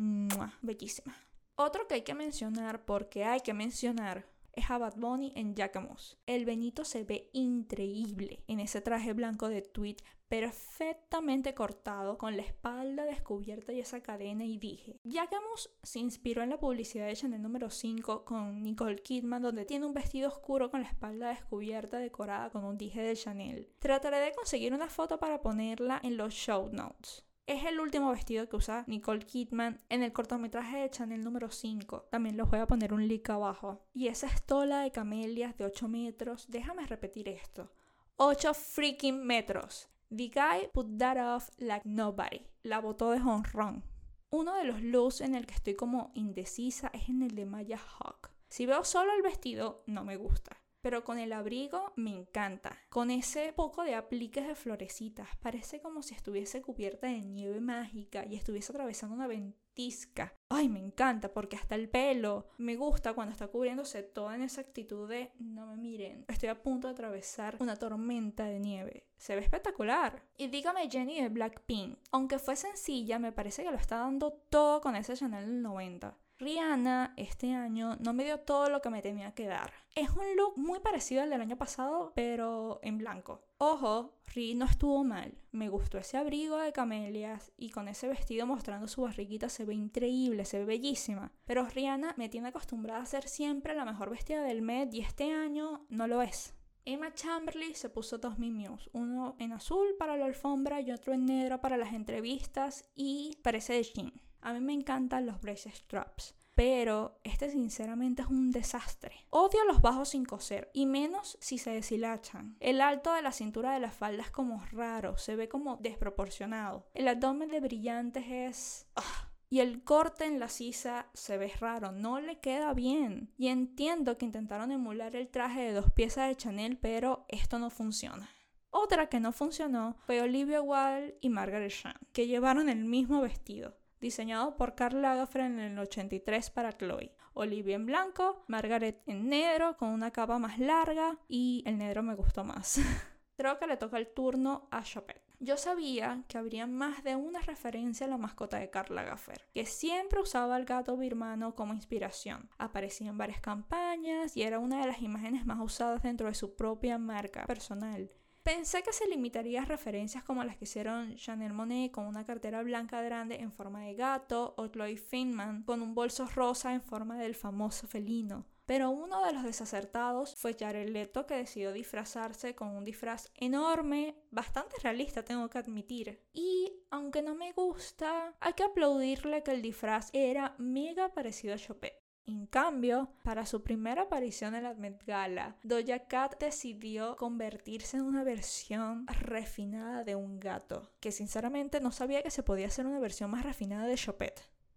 bellísima. 0.62 1.14
Otro 1.56 1.86
que 1.86 1.96
hay 1.96 2.02
que 2.02 2.14
mencionar, 2.14 2.86
porque 2.86 3.26
hay 3.26 3.40
que 3.42 3.52
mencionar, 3.52 4.24
es 4.58 4.70
a 4.70 4.78
Bad 4.78 4.96
Bunny 4.96 5.32
en 5.36 5.54
Jacquemus. 5.54 6.18
El 6.26 6.44
Benito 6.44 6.84
se 6.84 7.04
ve 7.04 7.30
increíble 7.32 8.42
en 8.46 8.60
ese 8.60 8.80
traje 8.80 9.12
blanco 9.12 9.48
de 9.48 9.62
tweed 9.62 9.96
perfectamente 10.28 11.54
cortado 11.54 12.18
con 12.18 12.36
la 12.36 12.42
espalda 12.42 13.04
descubierta 13.04 13.72
y 13.72 13.80
esa 13.80 14.02
cadena 14.02 14.44
y 14.44 14.58
dije, 14.58 15.00
Jacquemus 15.04 15.70
se 15.82 16.00
inspiró 16.00 16.42
en 16.42 16.50
la 16.50 16.60
publicidad 16.60 17.06
de 17.06 17.16
Chanel 17.16 17.40
número 17.40 17.70
5 17.70 18.24
con 18.24 18.62
Nicole 18.62 18.98
Kidman 19.02 19.42
donde 19.42 19.64
tiene 19.64 19.86
un 19.86 19.94
vestido 19.94 20.28
oscuro 20.28 20.70
con 20.70 20.82
la 20.82 20.88
espalda 20.88 21.30
descubierta 21.30 21.98
decorada 21.98 22.50
con 22.50 22.64
un 22.64 22.76
dije 22.76 23.00
de 23.00 23.16
Chanel. 23.16 23.72
Trataré 23.78 24.18
de 24.18 24.32
conseguir 24.32 24.74
una 24.74 24.88
foto 24.88 25.18
para 25.18 25.40
ponerla 25.40 25.98
en 26.02 26.16
los 26.16 26.34
show 26.34 26.68
notes. 26.70 27.24
Es 27.48 27.64
el 27.64 27.80
último 27.80 28.10
vestido 28.10 28.46
que 28.46 28.56
usa 28.56 28.84
Nicole 28.86 29.24
Kidman 29.24 29.80
en 29.88 30.02
el 30.02 30.12
cortometraje 30.12 30.76
de 30.76 30.90
Chanel 30.90 31.24
número 31.24 31.50
5. 31.50 32.08
También 32.10 32.36
les 32.36 32.46
voy 32.46 32.58
a 32.58 32.66
poner 32.66 32.92
un 32.92 33.08
link 33.08 33.30
abajo. 33.30 33.86
Y 33.94 34.08
esa 34.08 34.26
estola 34.26 34.82
de 34.82 34.92
camelias 34.92 35.56
de 35.56 35.64
8 35.64 35.88
metros, 35.88 36.44
déjame 36.50 36.86
repetir 36.86 37.26
esto. 37.26 37.72
8 38.16 38.52
freaking 38.52 39.24
metros. 39.24 39.88
The 40.14 40.28
guy 40.28 40.68
put 40.74 40.98
that 40.98 41.16
off 41.16 41.48
like 41.56 41.88
nobody. 41.88 42.44
La 42.64 42.80
botó 42.80 43.12
de 43.12 43.20
honrón. 43.20 43.82
Uno 44.28 44.54
de 44.54 44.64
los 44.64 44.82
looks 44.82 45.22
en 45.22 45.34
el 45.34 45.46
que 45.46 45.54
estoy 45.54 45.74
como 45.74 46.10
indecisa 46.12 46.90
es 46.92 47.08
en 47.08 47.22
el 47.22 47.34
de 47.34 47.46
Maya 47.46 47.78
Hawk. 47.78 48.30
Si 48.50 48.66
veo 48.66 48.84
solo 48.84 49.14
el 49.14 49.22
vestido, 49.22 49.84
no 49.86 50.04
me 50.04 50.18
gusta. 50.18 50.60
Pero 50.80 51.04
con 51.04 51.18
el 51.18 51.32
abrigo 51.32 51.92
me 51.96 52.10
encanta. 52.10 52.78
Con 52.88 53.10
ese 53.10 53.52
poco 53.52 53.82
de 53.82 53.94
apliques 53.94 54.46
de 54.46 54.54
florecitas, 54.54 55.28
parece 55.40 55.80
como 55.80 56.02
si 56.02 56.14
estuviese 56.14 56.62
cubierta 56.62 57.06
de 57.06 57.20
nieve 57.20 57.60
mágica 57.60 58.24
y 58.26 58.36
estuviese 58.36 58.72
atravesando 58.72 59.14
una 59.14 59.26
ventisca. 59.26 60.34
Ay, 60.48 60.68
me 60.68 60.78
encanta 60.78 61.32
porque 61.32 61.56
hasta 61.56 61.74
el 61.74 61.88
pelo 61.88 62.48
me 62.58 62.76
gusta 62.76 63.14
cuando 63.14 63.32
está 63.32 63.48
cubriéndose 63.48 64.02
toda 64.02 64.34
en 64.34 64.42
esa 64.42 64.60
actitud 64.60 65.08
de 65.08 65.32
no 65.38 65.66
me 65.66 65.76
miren, 65.76 66.24
estoy 66.28 66.48
a 66.48 66.62
punto 66.62 66.88
de 66.88 66.92
atravesar 66.92 67.56
una 67.60 67.76
tormenta 67.76 68.44
de 68.44 68.60
nieve. 68.60 69.06
Se 69.16 69.34
ve 69.34 69.42
espectacular. 69.42 70.22
Y 70.36 70.48
dígame 70.48 70.88
Jenny 70.90 71.20
de 71.20 71.28
Blackpink, 71.28 71.98
aunque 72.12 72.38
fue 72.38 72.56
sencilla, 72.56 73.18
me 73.18 73.32
parece 73.32 73.64
que 73.64 73.70
lo 73.70 73.76
está 73.76 73.98
dando 73.98 74.32
todo 74.32 74.80
con 74.80 74.96
ese 74.96 75.14
Chanel 75.14 75.46
del 75.46 75.62
90. 75.62 76.16
Rihanna 76.38 77.14
este 77.16 77.52
año 77.52 77.96
no 77.98 78.12
me 78.12 78.24
dio 78.24 78.38
todo 78.38 78.70
lo 78.70 78.80
que 78.80 78.90
me 78.90 79.02
tenía 79.02 79.32
que 79.32 79.46
dar. 79.46 79.72
Es 79.96 80.10
un 80.10 80.36
look 80.36 80.56
muy 80.56 80.78
parecido 80.78 81.22
al 81.22 81.30
del 81.30 81.40
año 81.40 81.58
pasado, 81.58 82.12
pero 82.14 82.78
en 82.82 82.98
blanco. 82.98 83.42
Ojo, 83.58 84.20
Ri 84.32 84.54
no 84.54 84.64
estuvo 84.66 85.02
mal. 85.02 85.36
Me 85.50 85.68
gustó 85.68 85.98
ese 85.98 86.16
abrigo 86.16 86.58
de 86.58 86.72
camelias 86.72 87.52
y 87.56 87.70
con 87.70 87.88
ese 87.88 88.06
vestido 88.06 88.46
mostrando 88.46 88.86
su 88.86 89.02
barriguita 89.02 89.48
se 89.48 89.64
ve 89.64 89.74
increíble, 89.74 90.44
se 90.44 90.60
ve 90.60 90.64
bellísima. 90.64 91.32
Pero 91.44 91.66
Rihanna 91.66 92.14
me 92.16 92.28
tiene 92.28 92.48
acostumbrada 92.48 93.02
a 93.02 93.06
ser 93.06 93.28
siempre 93.28 93.74
la 93.74 93.84
mejor 93.84 94.10
vestida 94.10 94.42
del 94.42 94.62
Met 94.62 94.94
y 94.94 95.00
este 95.00 95.32
año 95.32 95.86
no 95.88 96.06
lo 96.06 96.22
es. 96.22 96.54
Emma 96.84 97.12
Chamberlain 97.12 97.74
se 97.74 97.90
puso 97.90 98.16
dos 98.16 98.38
mimios, 98.38 98.88
uno 98.92 99.34
en 99.40 99.52
azul 99.52 99.88
para 99.98 100.16
la 100.16 100.26
alfombra 100.26 100.80
y 100.80 100.92
otro 100.92 101.12
en 101.12 101.26
negro 101.26 101.60
para 101.60 101.76
las 101.76 101.92
entrevistas 101.92 102.88
y 102.94 103.36
parece 103.42 103.74
de 103.74 103.82
jean. 103.82 104.27
A 104.40 104.52
mí 104.52 104.60
me 104.60 104.72
encantan 104.72 105.26
los 105.26 105.40
brace 105.40 105.70
straps, 105.70 106.34
pero 106.54 107.20
este 107.22 107.50
sinceramente 107.50 108.22
es 108.22 108.28
un 108.28 108.50
desastre. 108.50 109.26
Odio 109.30 109.64
los 109.64 109.80
bajos 109.80 110.08
sin 110.08 110.24
coser, 110.24 110.70
y 110.72 110.86
menos 110.86 111.38
si 111.40 111.58
se 111.58 111.70
deshilachan. 111.70 112.56
El 112.58 112.80
alto 112.80 113.12
de 113.12 113.22
la 113.22 113.32
cintura 113.32 113.72
de 113.72 113.80
la 113.80 113.90
falda 113.90 114.22
es 114.22 114.30
como 114.30 114.64
raro, 114.72 115.16
se 115.18 115.36
ve 115.36 115.48
como 115.48 115.76
desproporcionado. 115.76 116.88
El 116.94 117.08
abdomen 117.08 117.48
de 117.50 117.60
brillantes 117.60 118.24
es... 118.28 118.86
Ah, 118.96 119.30
y 119.50 119.60
el 119.60 119.82
corte 119.82 120.24
en 120.26 120.40
la 120.40 120.48
sisa 120.48 121.06
se 121.14 121.38
ve 121.38 121.50
raro, 121.60 121.92
no 121.92 122.20
le 122.20 122.38
queda 122.40 122.74
bien. 122.74 123.32
Y 123.38 123.48
entiendo 123.48 124.18
que 124.18 124.26
intentaron 124.26 124.72
emular 124.72 125.16
el 125.16 125.28
traje 125.28 125.62
de 125.62 125.72
dos 125.72 125.90
piezas 125.92 126.28
de 126.28 126.36
Chanel, 126.36 126.76
pero 126.76 127.24
esto 127.28 127.58
no 127.58 127.70
funciona. 127.70 128.28
Otra 128.70 129.08
que 129.08 129.20
no 129.20 129.32
funcionó 129.32 129.96
fue 130.06 130.20
Olivia 130.20 130.60
Wilde 130.60 131.16
y 131.20 131.30
Margaret 131.30 131.72
Chan, 131.72 131.94
que 132.12 132.26
llevaron 132.26 132.68
el 132.68 132.84
mismo 132.84 133.22
vestido 133.22 133.76
diseñado 134.00 134.56
por 134.56 134.74
Karl 134.74 135.02
Lagerfeld 135.02 135.44
en 135.44 135.60
el 135.60 135.78
83 135.78 136.50
para 136.50 136.72
Chloe. 136.72 137.12
Olivia 137.34 137.76
en 137.76 137.86
blanco, 137.86 138.44
Margaret 138.48 139.02
en 139.06 139.28
negro 139.28 139.76
con 139.76 139.90
una 139.90 140.10
capa 140.10 140.38
más 140.38 140.58
larga 140.58 141.18
y 141.28 141.62
el 141.66 141.78
negro 141.78 142.02
me 142.02 142.14
gustó 142.14 142.44
más. 142.44 142.80
Creo 143.36 143.58
que 143.58 143.68
le 143.68 143.76
toca 143.76 143.98
el 143.98 144.08
turno 144.08 144.68
a 144.72 144.82
Chopin. 144.82 145.16
Yo 145.40 145.56
sabía 145.56 146.24
que 146.26 146.36
habría 146.36 146.66
más 146.66 147.04
de 147.04 147.14
una 147.14 147.40
referencia 147.40 148.06
a 148.06 148.10
la 148.10 148.18
mascota 148.18 148.58
de 148.58 148.70
Karl 148.70 148.96
Lagerfeld, 148.96 149.38
que 149.54 149.66
siempre 149.66 150.20
usaba 150.20 150.56
al 150.56 150.64
gato 150.64 150.96
birmano 150.96 151.54
como 151.54 151.74
inspiración. 151.74 152.50
Aparecía 152.58 153.10
en 153.10 153.18
varias 153.18 153.40
campañas 153.40 154.36
y 154.36 154.42
era 154.42 154.58
una 154.58 154.80
de 154.80 154.88
las 154.88 155.00
imágenes 155.00 155.46
más 155.46 155.60
usadas 155.60 156.02
dentro 156.02 156.26
de 156.26 156.34
su 156.34 156.56
propia 156.56 156.98
marca 156.98 157.46
personal. 157.46 158.10
Pensé 158.48 158.82
que 158.82 158.94
se 158.94 159.06
limitaría 159.06 159.60
a 159.60 159.66
referencias 159.66 160.24
como 160.24 160.42
las 160.42 160.56
que 160.56 160.64
hicieron 160.64 161.16
Chanel 161.16 161.52
Monet 161.52 161.90
con 161.90 162.06
una 162.06 162.24
cartera 162.24 162.62
blanca 162.62 163.02
grande 163.02 163.42
en 163.42 163.52
forma 163.52 163.82
de 163.82 163.94
gato 163.94 164.54
o 164.56 164.68
Chloe 164.68 164.96
Finman 164.96 165.64
con 165.64 165.82
un 165.82 165.94
bolso 165.94 166.26
rosa 166.34 166.72
en 166.72 166.80
forma 166.80 167.18
del 167.18 167.34
famoso 167.34 167.86
felino. 167.86 168.46
Pero 168.64 168.88
uno 168.88 169.22
de 169.22 169.34
los 169.34 169.42
desacertados 169.42 170.34
fue 170.34 170.56
Jared 170.58 170.88
Leto 170.88 171.26
que 171.26 171.34
decidió 171.34 171.74
disfrazarse 171.74 172.54
con 172.54 172.68
un 172.68 172.86
disfraz 172.86 173.30
enorme, 173.34 174.16
bastante 174.30 174.76
realista 174.82 175.22
tengo 175.22 175.50
que 175.50 175.58
admitir. 175.58 176.24
Y 176.32 176.72
aunque 176.90 177.20
no 177.20 177.34
me 177.34 177.52
gusta, 177.52 178.34
hay 178.40 178.54
que 178.54 178.64
aplaudirle 178.64 179.42
que 179.42 179.50
el 179.50 179.60
disfraz 179.60 180.08
era 180.14 180.54
mega 180.56 181.12
parecido 181.12 181.52
a 181.52 181.58
Chopin. 181.58 181.92
En 182.28 182.44
cambio, 182.44 183.08
para 183.22 183.46
su 183.46 183.62
primera 183.62 184.02
aparición 184.02 184.54
en 184.54 184.64
la 184.64 184.74
Met 184.74 185.02
Gala, 185.06 185.56
Doja 185.62 186.00
Cat 186.08 186.38
decidió 186.38 187.16
convertirse 187.16 187.96
en 187.96 188.02
una 188.02 188.22
versión 188.22 189.06
refinada 189.06 190.04
de 190.04 190.14
un 190.14 190.38
gato, 190.38 190.90
que 191.00 191.10
sinceramente 191.10 191.80
no 191.80 191.90
sabía 191.90 192.22
que 192.22 192.30
se 192.30 192.42
podía 192.42 192.66
hacer 192.66 192.86
una 192.86 192.98
versión 192.98 193.30
más 193.30 193.44
refinada 193.44 193.86
de 193.86 193.96
Chopin 193.96 194.28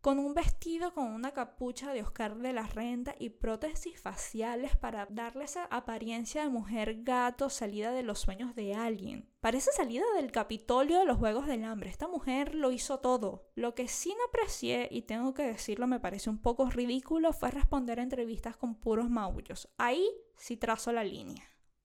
con 0.01 0.17
un 0.17 0.33
vestido 0.33 0.93
con 0.95 1.05
una 1.05 1.31
capucha 1.31 1.93
de 1.93 2.01
Oscar 2.01 2.35
de 2.35 2.53
la 2.53 2.65
Renta 2.65 3.15
y 3.19 3.29
prótesis 3.29 4.01
faciales 4.01 4.75
para 4.75 5.05
darle 5.05 5.43
esa 5.43 5.65
apariencia 5.65 6.41
de 6.41 6.49
mujer 6.49 7.03
gato 7.03 7.51
salida 7.51 7.91
de 7.91 8.01
los 8.01 8.19
sueños 8.19 8.55
de 8.55 8.73
alguien. 8.73 9.29
Parece 9.41 9.71
salida 9.71 10.05
del 10.15 10.31
Capitolio 10.31 10.99
de 10.99 11.05
los 11.05 11.17
Juegos 11.17 11.45
del 11.45 11.63
Hambre. 11.63 11.91
Esta 11.91 12.07
mujer 12.07 12.55
lo 12.55 12.71
hizo 12.71 12.99
todo. 12.99 13.51
Lo 13.53 13.75
que 13.75 13.87
sí 13.87 14.15
no 14.17 14.25
aprecié, 14.25 14.87
y 14.89 15.03
tengo 15.03 15.35
que 15.35 15.43
decirlo, 15.43 15.85
me 15.85 15.99
parece 15.99 16.31
un 16.31 16.41
poco 16.41 16.69
ridículo, 16.69 17.31
fue 17.31 17.51
responder 17.51 17.99
a 17.99 18.03
entrevistas 18.03 18.57
con 18.57 18.75
puros 18.75 19.09
maullos. 19.09 19.69
Ahí 19.77 20.07
sí 20.35 20.57
trazo 20.57 20.91
la 20.91 21.03
línea. 21.03 21.43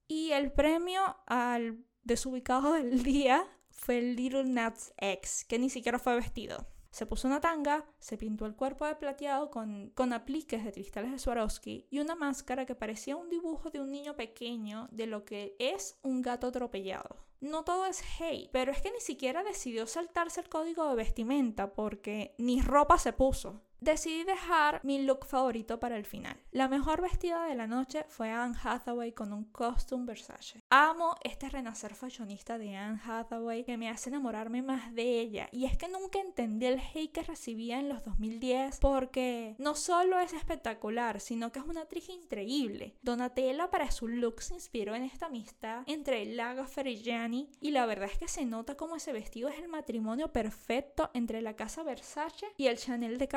Y 0.09 0.31
el 0.31 0.53
premio 0.53 1.19
al 1.27 1.85
desubicado 2.03 2.73
del 2.73 3.03
día 3.03 3.47
fue 3.71 3.99
el 3.99 4.17
Little 4.17 4.45
Nuts 4.45 4.95
X, 4.97 5.45
que 5.47 5.59
ni 5.59 5.69
siquiera 5.69 5.99
fue 5.99 6.15
vestido. 6.15 6.67
Se 6.97 7.05
puso 7.05 7.29
una 7.29 7.43
tanga, 7.43 7.85
se 7.99 8.17
pintó 8.17 8.47
el 8.47 8.57
cuerpo 8.57 8.87
de 8.87 8.95
plateado 8.95 9.51
con, 9.51 9.91
con 9.91 10.15
apliques 10.15 10.65
de 10.65 10.73
cristales 10.73 11.13
de 11.13 11.19
Swarovski 11.19 11.87
y 11.91 11.99
una 11.99 12.15
máscara 12.15 12.65
que 12.65 12.75
parecía 12.75 13.17
un 13.17 13.29
dibujo 13.29 13.69
de 13.69 13.83
un 13.83 13.91
niño 13.91 14.17
pequeño 14.17 14.89
de 14.91 15.07
lo 15.07 15.27
que 15.27 15.57
es 15.59 15.99
un 16.01 16.23
gato 16.23 16.47
atropellado. 16.47 17.17
No 17.39 17.65
todo 17.65 17.85
es 17.85 18.03
hate, 18.19 18.49
pero 18.51 18.73
es 18.73 18.81
que 18.81 18.91
ni 18.93 19.01
siquiera 19.01 19.45
decidió 19.45 19.87
saltarse 19.87 20.41
el 20.41 20.49
código 20.49 20.89
de 20.89 20.95
vestimenta 20.95 21.75
porque 21.75 22.35
ni 22.39 22.63
ropa 22.63 22.97
se 22.97 23.13
puso 23.13 23.66
decidí 23.81 24.25
dejar 24.25 24.81
mi 24.83 25.03
look 25.03 25.27
favorito 25.27 25.79
para 25.81 25.97
el 25.97 26.05
final. 26.05 26.37
La 26.51 26.69
mejor 26.69 27.03
vestida 27.03 27.45
de 27.45 27.55
la 27.55 27.67
noche 27.67 28.05
fue 28.09 28.31
Anne 28.31 28.57
Hathaway 28.63 29.13
con 29.13 29.33
un 29.33 29.45
costume 29.45 30.07
Versace. 30.07 30.63
Amo 30.71 31.15
este 31.23 31.49
renacer 31.49 31.95
fashionista 31.95 32.59
de 32.59 32.77
Anne 32.77 33.01
Hathaway 33.05 33.65
que 33.65 33.77
me 33.77 33.89
hace 33.89 34.11
enamorarme 34.11 34.63
más 34.63 34.95
de 34.95 35.21
ella. 35.21 35.49
Y 35.53 35.65
es 35.65 35.77
que 35.77 35.89
nunca 35.89 36.21
entendí 36.21 36.67
el 36.67 36.81
hate 36.81 37.13
que 37.13 37.23
recibía 37.23 37.79
en 37.79 37.89
los 37.89 38.05
2010 38.05 38.79
porque 38.81 39.55
no 39.59 39.75
solo 39.75 40.19
es 40.19 40.33
espectacular, 40.33 41.21
sino 41.21 41.53
que 41.53 41.59
es 41.59 41.65
una 41.65 41.83
actriz 41.83 42.09
increíble. 42.09 42.95
Donatella 43.03 43.71
para 43.71 43.91
su 43.91 44.09
look 44.09 44.43
se 44.43 44.55
inspiró 44.55 44.95
en 44.95 45.03
esta 45.03 45.27
amistad 45.27 45.83
entre 45.87 46.25
Lagerfeld 46.27 46.89
y 46.89 46.97
Gianni 47.03 47.51
y 47.61 47.71
la 47.71 47.87
verdad 47.87 48.09
es 48.11 48.19
que 48.19 48.29
se 48.29 48.45
nota 48.45 48.77
como 48.77 48.97
ese 48.97 49.13
vestido 49.13 49.49
es 49.49 49.59
el 49.59 49.69
matrimonio 49.69 50.33
perfecto 50.33 51.11
entre 51.15 51.43
la 51.43 51.57
casa 51.57 51.83
Versace 51.83 52.47
y 52.57 52.67
el 52.67 52.79
Chanel 52.79 53.19
de 53.19 53.29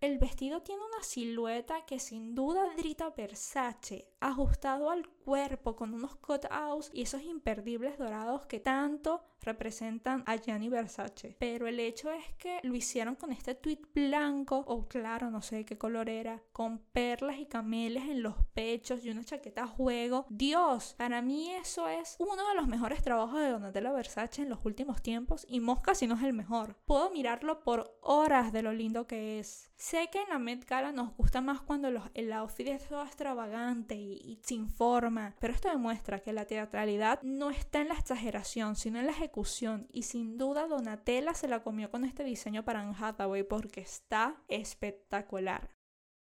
El 0.00 0.18
vestido 0.18 0.62
tiene 0.62 0.82
una 0.82 1.02
silueta 1.02 1.84
que 1.84 1.98
sin 1.98 2.34
duda 2.34 2.62
drita 2.76 3.10
Versace, 3.10 4.08
ajustado 4.18 4.88
al 4.88 5.06
cuerpo 5.22 5.76
con 5.76 5.94
unos 5.94 6.16
cutouts 6.16 6.90
y 6.92 7.02
esos 7.02 7.22
imperdibles 7.22 7.98
dorados 7.98 8.46
que 8.46 8.60
tanto 8.60 9.22
representan 9.40 10.22
a 10.26 10.36
Gianni 10.36 10.68
Versace. 10.68 11.36
Pero 11.38 11.66
el 11.66 11.80
hecho 11.80 12.10
es 12.12 12.24
que 12.38 12.60
lo 12.62 12.74
hicieron 12.74 13.16
con 13.16 13.32
este 13.32 13.54
tweet 13.54 13.80
blanco 13.94 14.64
o 14.66 14.86
claro, 14.86 15.30
no 15.30 15.42
sé 15.42 15.64
qué 15.64 15.76
color 15.76 16.08
era, 16.08 16.42
con 16.52 16.78
perlas 16.78 17.38
y 17.38 17.46
cameles 17.46 18.04
en 18.04 18.22
los 18.22 18.34
pechos 18.54 19.04
y 19.04 19.10
una 19.10 19.24
chaqueta 19.24 19.64
a 19.64 19.66
juego. 19.66 20.26
Dios, 20.30 20.94
para 20.96 21.22
mí 21.22 21.50
eso 21.50 21.88
es 21.88 22.16
uno 22.18 22.48
de 22.48 22.54
los 22.54 22.68
mejores 22.68 23.02
trabajos 23.02 23.40
de 23.40 23.50
Donatella 23.50 23.92
Versace 23.92 24.42
en 24.42 24.48
los 24.48 24.64
últimos 24.64 25.02
tiempos 25.02 25.44
y 25.48 25.60
Mosca 25.60 25.94
si 25.94 26.06
no 26.06 26.14
es 26.14 26.22
el 26.22 26.32
mejor. 26.32 26.76
Puedo 26.84 27.10
mirarlo 27.10 27.62
por 27.62 27.98
horas 28.00 28.52
de 28.52 28.62
lo 28.62 28.72
lindo 28.72 29.06
que 29.06 29.40
es. 29.40 29.71
Sé 29.82 30.10
que 30.12 30.22
en 30.22 30.28
la 30.28 30.38
Met 30.38 30.64
Gala 30.64 30.92
nos 30.92 31.12
gusta 31.16 31.40
más 31.40 31.60
cuando 31.60 31.90
los, 31.90 32.04
el 32.14 32.32
outfit 32.32 32.68
es 32.68 32.86
todo 32.86 33.02
extravagante 33.02 33.96
y, 33.96 34.12
y 34.12 34.38
sin 34.44 34.68
forma, 34.68 35.34
pero 35.40 35.52
esto 35.52 35.68
demuestra 35.68 36.20
que 36.20 36.32
la 36.32 36.44
teatralidad 36.44 37.20
no 37.22 37.50
está 37.50 37.80
en 37.80 37.88
la 37.88 37.94
exageración, 37.94 38.76
sino 38.76 39.00
en 39.00 39.06
la 39.06 39.10
ejecución 39.10 39.88
y 39.90 40.04
sin 40.04 40.38
duda 40.38 40.68
Donatella 40.68 41.34
se 41.34 41.48
la 41.48 41.64
comió 41.64 41.90
con 41.90 42.04
este 42.04 42.22
diseño 42.22 42.64
para 42.64 42.82
Anne 42.82 42.94
Hathaway 42.96 43.42
porque 43.42 43.80
está 43.80 44.36
espectacular. 44.46 45.68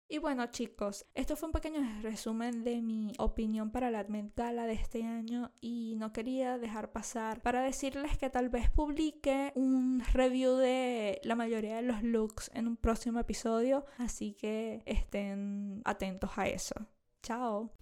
Y 0.06 0.18
bueno 0.18 0.46
chicos, 0.46 1.06
esto 1.14 1.34
fue 1.34 1.48
un 1.48 1.52
pequeño 1.52 1.80
resumen 2.02 2.62
de 2.62 2.82
mi 2.82 3.12
opinión 3.18 3.70
para 3.70 3.90
la 3.90 4.00
Advent 4.00 4.36
Gala 4.36 4.66
de 4.66 4.74
este 4.74 5.02
año 5.02 5.50
y 5.62 5.94
no 5.96 6.12
quería 6.12 6.58
dejar 6.58 6.92
pasar 6.92 7.40
para 7.40 7.62
decirles 7.62 8.18
que 8.18 8.28
tal 8.28 8.50
vez 8.50 8.68
publique 8.70 9.52
un 9.54 10.02
review 10.12 10.56
de 10.56 11.20
la 11.24 11.34
mayoría 11.34 11.76
de 11.76 11.82
los 11.82 12.02
looks 12.02 12.50
en 12.54 12.68
un 12.68 12.76
próximo 12.76 13.18
episodio, 13.18 13.86
así 13.96 14.34
que 14.34 14.82
estén 14.84 15.80
atentos 15.86 16.30
a 16.36 16.48
eso. 16.48 16.74
Chao. 17.22 17.72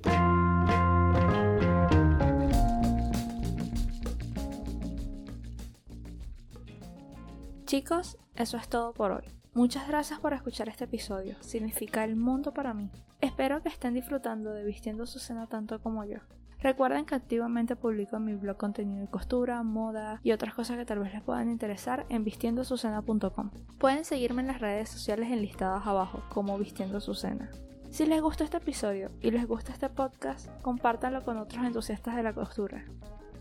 Chicos, 7.66 8.16
eso 8.36 8.56
es 8.58 8.68
todo 8.68 8.92
por 8.94 9.10
hoy. 9.10 9.41
Muchas 9.54 9.86
gracias 9.86 10.18
por 10.18 10.32
escuchar 10.32 10.70
este 10.70 10.84
episodio, 10.84 11.36
significa 11.40 12.04
el 12.04 12.16
mundo 12.16 12.54
para 12.54 12.72
mí. 12.72 12.90
Espero 13.20 13.62
que 13.62 13.68
estén 13.68 13.92
disfrutando 13.92 14.50
de 14.50 14.64
Vistiendo 14.64 15.04
su 15.04 15.18
cena 15.18 15.46
tanto 15.46 15.78
como 15.82 16.04
yo. 16.04 16.20
Recuerden 16.60 17.04
que 17.04 17.16
activamente 17.16 17.76
publico 17.76 18.16
en 18.16 18.24
mi 18.24 18.34
blog 18.34 18.56
contenido 18.56 19.02
de 19.02 19.10
costura, 19.10 19.62
moda 19.62 20.20
y 20.22 20.32
otras 20.32 20.54
cosas 20.54 20.78
que 20.78 20.86
tal 20.86 21.00
vez 21.00 21.12
les 21.12 21.22
puedan 21.22 21.50
interesar 21.50 22.06
en 22.08 22.24
vistiendosucena.com. 22.24 23.50
Pueden 23.78 24.06
seguirme 24.06 24.40
en 24.40 24.48
las 24.48 24.62
redes 24.62 24.88
sociales 24.88 25.30
enlistadas 25.30 25.86
abajo 25.86 26.22
como 26.30 26.56
Vistiendo 26.56 26.98
su 27.02 27.12
cena. 27.12 27.50
Si 27.90 28.06
les 28.06 28.22
gustó 28.22 28.44
este 28.44 28.56
episodio 28.56 29.10
y 29.20 29.32
les 29.32 29.46
gusta 29.46 29.72
este 29.72 29.90
podcast, 29.90 30.48
compártanlo 30.62 31.24
con 31.24 31.36
otros 31.36 31.62
entusiastas 31.62 32.16
de 32.16 32.22
la 32.22 32.32
costura. 32.32 32.86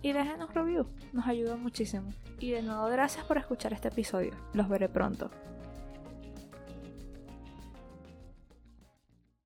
Y 0.01 0.11
déjenos 0.11 0.53
review, 0.53 0.87
nos 1.13 1.25
ayuda 1.25 1.55
muchísimo. 1.55 2.09
Y 2.37 2.51
de 2.51 2.63
nuevo 2.63 2.87
gracias 2.87 3.23
por 3.23 3.37
escuchar 3.37 3.71
este 3.71 3.87
episodio. 3.87 4.31
Los 4.53 4.67
veré 4.67 4.89
pronto. 4.89 5.31